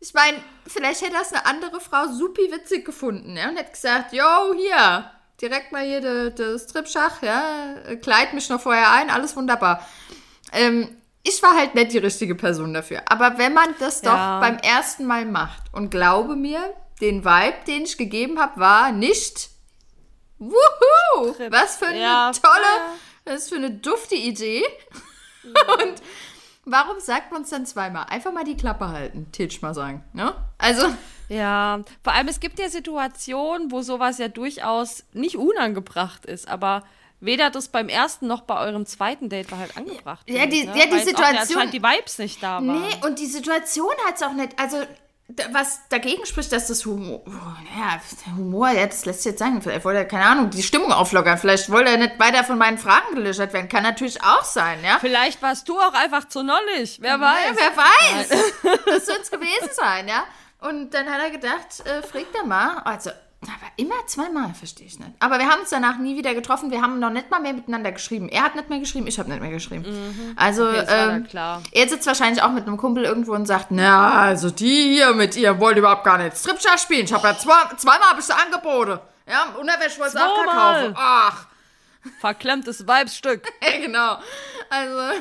[0.00, 4.12] ich meine, vielleicht hätte das eine andere Frau supi witzig gefunden, ja, und hätte gesagt,
[4.12, 9.36] yo, hier, direkt mal hier das de Stripschach, ja, kleid mich noch vorher ein, alles
[9.36, 9.86] wunderbar.
[10.52, 13.02] Ähm, ich war halt nicht die richtige Person dafür.
[13.06, 14.40] Aber wenn man das ja.
[14.40, 18.92] doch beim ersten Mal macht und glaube mir, den Vibe, den ich gegeben habe, war
[18.92, 19.50] nicht
[20.38, 21.34] Wuhu!
[21.50, 24.62] Was für eine ja, tolle, was für eine dufte Idee.
[25.42, 25.74] Ja.
[25.84, 26.02] Und
[26.70, 28.06] warum sagt man es dann zweimal?
[28.08, 30.04] Einfach mal die Klappe halten, Tilch mal sagen.
[30.12, 30.34] Ne?
[30.58, 30.86] Also.
[31.28, 36.84] Ja, vor allem es gibt ja Situationen, wo sowas ja durchaus nicht unangebracht ist, aber
[37.20, 40.28] weder das beim ersten noch bei eurem zweiten Date war halt angebracht.
[40.28, 40.78] Ja, die, ne?
[40.78, 41.68] ja, die Situation.
[41.68, 42.80] Auch, die Vibes nicht da waren.
[42.80, 44.58] Nee, und die Situation hat es auch nicht.
[44.58, 44.78] Also
[45.50, 47.22] was dagegen spricht, dass das Humor,
[47.76, 48.00] ja,
[48.34, 51.36] Humor, ja, das lässt sich jetzt sagen, vielleicht wollte er, keine Ahnung, die Stimmung auflockern,
[51.36, 54.98] vielleicht wollte er nicht weiter von meinen Fragen gelöscht werden, kann natürlich auch sein, ja.
[55.00, 57.50] Vielleicht warst du auch einfach zu nollig, wer weiß.
[57.50, 58.28] Ja, wer weiß,
[58.86, 60.24] das wird es gewesen sein, ja.
[60.60, 63.10] Und dann hat er gedacht, äh, fragt er mal, also
[63.42, 65.12] aber immer zweimal, verstehe ich nicht.
[65.20, 66.72] Aber wir haben uns danach nie wieder getroffen.
[66.72, 68.28] Wir haben noch nicht mal mehr miteinander geschrieben.
[68.28, 69.84] Er hat nicht mehr geschrieben, ich habe nicht mehr geschrieben.
[69.86, 70.32] Mhm.
[70.34, 71.28] Also, okay, ähm,
[71.70, 75.36] er sitzt wahrscheinlich auch mit einem Kumpel irgendwo und sagt, na, also die hier mit
[75.36, 77.04] ihr wollte überhaupt gar nicht Stripschach spielen.
[77.04, 79.00] Ich habe ja zwei, zweimal habe ich Angebote.
[79.28, 80.94] Ja, Unterwäsche wollte ich auch kaufen.
[80.96, 81.46] Ach.
[82.20, 83.46] Verklemmtes Weibsstück.
[83.62, 84.18] ja, genau.
[84.68, 85.20] Also,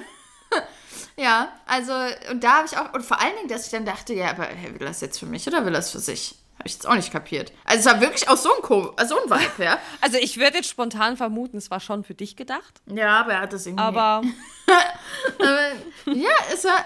[1.17, 1.93] ja, also,
[2.31, 4.47] und da habe ich auch, und vor allen Dingen, dass ich dann dachte, ja, aber
[4.49, 6.35] will das jetzt für mich oder will das für sich?
[6.67, 7.53] Habe ich jetzt auch nicht kapiert.
[7.63, 9.79] Also es war wirklich auch so ein, Ko so ein Vibe, ja.
[10.01, 12.81] Also ich würde jetzt spontan vermuten, es war schon für dich gedacht.
[12.87, 13.83] Ja, aber er hat das irgendwie...
[13.83, 14.21] Aber...
[16.07, 16.85] ja, es war...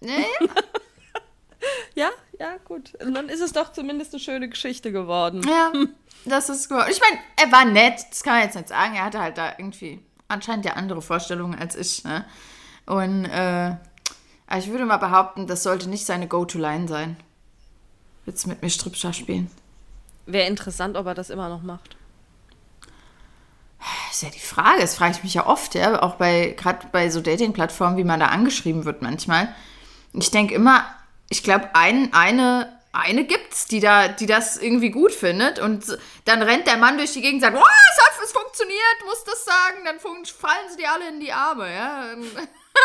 [0.00, 0.26] Nee.
[1.96, 2.94] ja, ja, gut.
[3.02, 5.42] Und dann ist es doch zumindest eine schöne Geschichte geworden.
[5.48, 5.72] Ja,
[6.24, 6.84] das ist gut.
[6.88, 8.94] Ich meine, er war nett, das kann man jetzt nicht sagen.
[8.94, 12.24] Er hatte halt da irgendwie anscheinend ja andere Vorstellungen als ich, ne?
[12.86, 13.70] Und äh,
[14.56, 17.16] ich würde mal behaupten, das sollte nicht seine Go-To-Line sein.
[18.26, 19.50] Willst du mit mir Strippschach spielen?
[20.26, 21.96] Wäre interessant, ob er das immer noch macht.
[23.78, 26.86] Das ist ja die Frage, das frage ich mich ja oft, ja, auch bei, gerade
[26.90, 29.54] bei so Dating-Plattformen, wie man da angeschrieben wird manchmal.
[30.12, 30.84] Ich denke immer,
[31.28, 36.42] ich glaube, ein, eine, eine gibt's, die da, die das irgendwie gut findet und dann
[36.42, 39.44] rennt der Mann durch die Gegend und sagt, oh, es hat es funktioniert, muss das
[39.44, 42.06] sagen, dann fallen sie dir alle in die Arme, ja.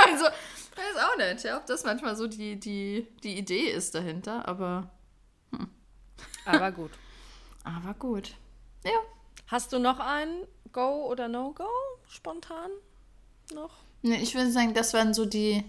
[0.06, 4.48] Also, weiß auch nicht, ja, ob das manchmal so die, die, die Idee ist dahinter,
[4.48, 4.90] aber
[6.46, 6.92] aber gut.
[7.64, 8.32] Aber gut.
[8.84, 8.92] Ja.
[9.48, 11.68] Hast du noch einen Go oder No-Go
[12.08, 12.72] spontan
[13.54, 13.72] noch?
[14.02, 15.64] Ne, ich würde sagen, das waren so die.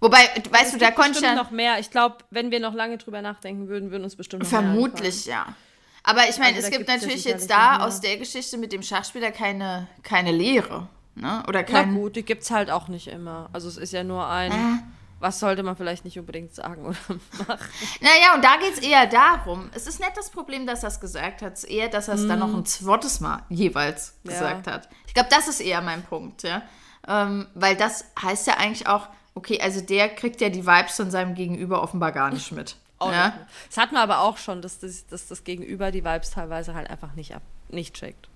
[0.00, 0.18] Wobei,
[0.50, 1.34] weißt du, da konnte ich ja.
[1.34, 1.78] noch mehr.
[1.78, 5.54] Ich glaube, wenn wir noch lange drüber nachdenken würden, würden uns bestimmt noch Vermutlich, ja.
[6.02, 9.32] Aber ich meine, also, es gibt natürlich jetzt da aus der Geschichte mit dem Schachspieler
[9.32, 10.88] keine, keine Lehre.
[11.14, 11.42] Ne?
[11.48, 11.94] Oder kein...
[11.94, 13.48] Na gut, die gibt es halt auch nicht immer.
[13.52, 14.52] Also es ist ja nur ein.
[14.52, 16.96] Äh was sollte man vielleicht nicht unbedingt sagen oder
[17.48, 17.58] machen?
[18.00, 19.70] Naja, und da geht es eher darum.
[19.74, 21.54] Es ist nicht das Problem, dass er es gesagt hat.
[21.54, 22.28] Es ist eher, dass er es mm.
[22.28, 22.58] dann noch mhm.
[22.58, 24.32] ein zweites Mal jeweils ja.
[24.32, 24.88] gesagt hat.
[25.06, 26.62] Ich glaube, das ist eher mein Punkt, ja.
[27.08, 31.10] Ähm, weil das heißt ja eigentlich auch, okay, also der kriegt ja die Vibes von
[31.10, 32.76] seinem Gegenüber offenbar gar nicht mit.
[32.98, 33.26] Auch ja?
[33.26, 33.38] Nicht.
[33.68, 36.88] Das hatten wir aber auch schon, dass das, dass das Gegenüber die Vibes teilweise halt
[36.88, 38.30] einfach nicht, ab, nicht checkt.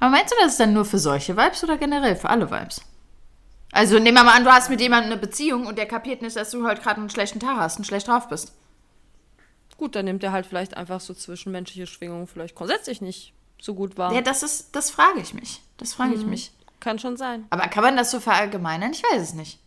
[0.00, 2.82] Aber meinst du, das ist dann nur für solche Vibes oder generell für alle Vibes?
[3.74, 6.36] Also nehmen wir mal an, du hast mit jemandem eine Beziehung und der kapiert nicht,
[6.36, 8.52] dass du halt gerade einen schlechten Tag hast und schlecht drauf bist.
[9.76, 13.98] Gut, dann nimmt er halt vielleicht einfach so zwischenmenschliche Schwingungen vielleicht grundsätzlich nicht so gut
[13.98, 14.12] wahr.
[14.14, 15.60] Ja, das ist, das frage ich mich.
[15.76, 16.30] Das frage ich mhm.
[16.30, 16.52] mich.
[16.78, 17.46] Kann schon sein.
[17.50, 18.92] Aber kann man das so verallgemeinern?
[18.92, 19.58] Ich weiß es nicht.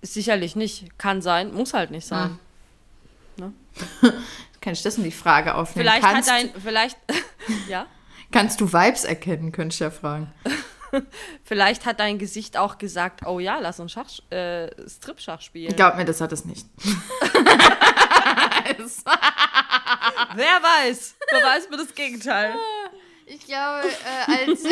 [0.00, 0.98] Sicherlich nicht.
[0.98, 2.38] Kann sein, muss halt nicht sein.
[4.60, 5.88] Kann ich das in die Frage aufnehmen?
[5.88, 6.98] Vielleicht kannst hat dein, vielleicht,
[7.68, 7.86] ja?
[8.30, 10.32] Kannst du Vibes erkennen, könnte ich ja fragen.
[11.44, 15.74] vielleicht hat dein Gesicht auch gesagt, oh ja, lass uns Schach, äh, Strip-Schach spielen.
[15.76, 16.66] Glaub mir, das hat es nicht.
[20.34, 21.16] Wer weiß?
[21.30, 22.54] Beweis mir das Gegenteil.
[23.26, 24.64] Ich glaube, äh, als,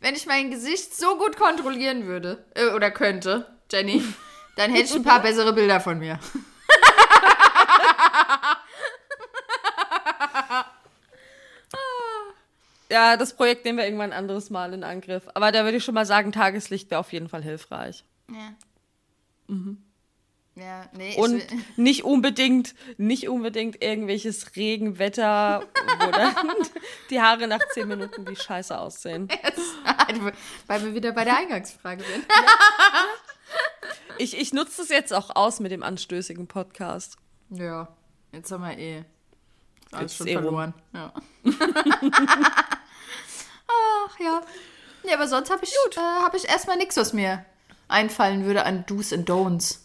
[0.00, 4.02] wenn ich mein Gesicht so gut kontrollieren würde, äh, oder könnte, Jenny,
[4.56, 6.18] dann hätte ich ein paar bessere Bilder von mir.
[12.94, 15.24] Ja, das Projekt nehmen wir irgendwann ein anderes Mal in Angriff.
[15.34, 18.04] Aber da würde ich schon mal sagen, Tageslicht wäre auf jeden Fall hilfreich.
[18.30, 18.54] Ja.
[19.48, 19.82] Mhm.
[20.54, 21.42] Ja, nee, Und
[21.76, 25.64] nicht unbedingt, nicht unbedingt irgendwelches Regenwetter,
[25.98, 26.36] wo dann
[27.10, 29.26] die Haare nach zehn Minuten wie scheiße aussehen.
[30.68, 32.24] Weil wir wieder bei der Eingangsfrage sind.
[32.28, 32.52] Ja.
[34.18, 37.16] Ich, ich nutze das jetzt auch aus mit dem anstößigen Podcast.
[37.50, 37.88] Ja,
[38.30, 39.04] jetzt haben wir eh
[39.90, 40.74] alles schon eh verloren.
[40.92, 41.12] Ja.
[43.68, 44.42] Ach ja.
[45.04, 47.44] Ja, aber sonst habe ich, äh, hab ich erstmal nichts, was mir
[47.88, 49.80] einfallen würde an Do's and Don'ts.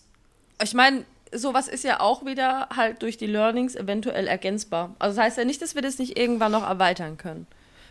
[0.62, 4.96] Ich meine, sowas ist ja auch wieder halt durch die Learnings eventuell ergänzbar.
[5.00, 7.48] Also das heißt ja nicht, dass wir das nicht irgendwann noch erweitern können.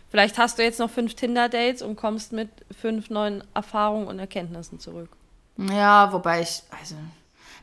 [0.09, 4.79] Vielleicht hast du jetzt noch fünf Tinder-Dates und kommst mit fünf neuen Erfahrungen und Erkenntnissen
[4.79, 5.09] zurück.
[5.57, 6.95] Ja, wobei ich, also,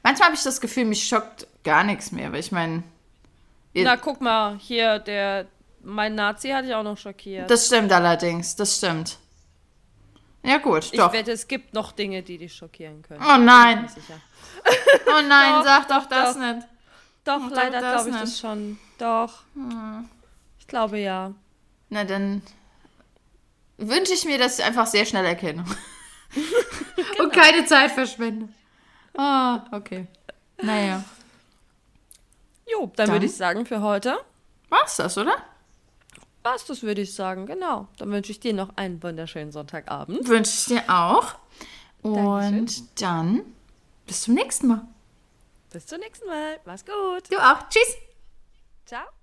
[0.02, 2.84] manchmal habe ich das Gefühl, mich schockt gar nichts mehr, weil ich meine.
[3.74, 5.46] Na, guck mal, hier, der,
[5.86, 7.48] mein Nazi hatte ich auch noch schockiert.
[7.48, 9.18] Das stimmt allerdings, das stimmt.
[10.42, 11.12] Ja, gut, ich doch.
[11.12, 13.20] Ich wette, es gibt noch Dinge, die dich schockieren können.
[13.22, 13.88] Oh nein.
[15.06, 16.40] Oh nein, doch, sag doch, doch das doch.
[16.40, 16.66] nicht.
[17.24, 18.22] Doch, leider glaube ich nicht.
[18.22, 18.78] das schon.
[18.98, 19.42] Doch.
[19.54, 20.08] Hm.
[20.58, 21.32] Ich glaube ja.
[21.88, 22.42] Na, dann
[23.78, 25.64] wünsche ich mir das einfach sehr schnell erkennen.
[26.34, 27.24] genau.
[27.24, 28.48] Und keine Zeit verschwende.
[29.16, 30.06] Ah, oh, okay.
[30.60, 31.04] Naja.
[32.70, 34.18] Jo, dann, dann würde ich sagen, für heute.
[34.68, 35.36] War's das, oder?
[36.46, 37.88] War's das, würde ich sagen, genau.
[37.98, 40.28] Dann wünsche ich dir noch einen wunderschönen Sonntagabend.
[40.28, 41.34] Wünsche ich dir auch.
[42.02, 42.88] Und Dankeschön.
[43.00, 43.42] dann
[44.06, 44.86] bis zum nächsten Mal.
[45.72, 46.60] Bis zum nächsten Mal.
[46.64, 47.32] Mach's gut.
[47.32, 47.68] Du auch.
[47.68, 47.96] Tschüss.
[48.84, 49.15] Ciao.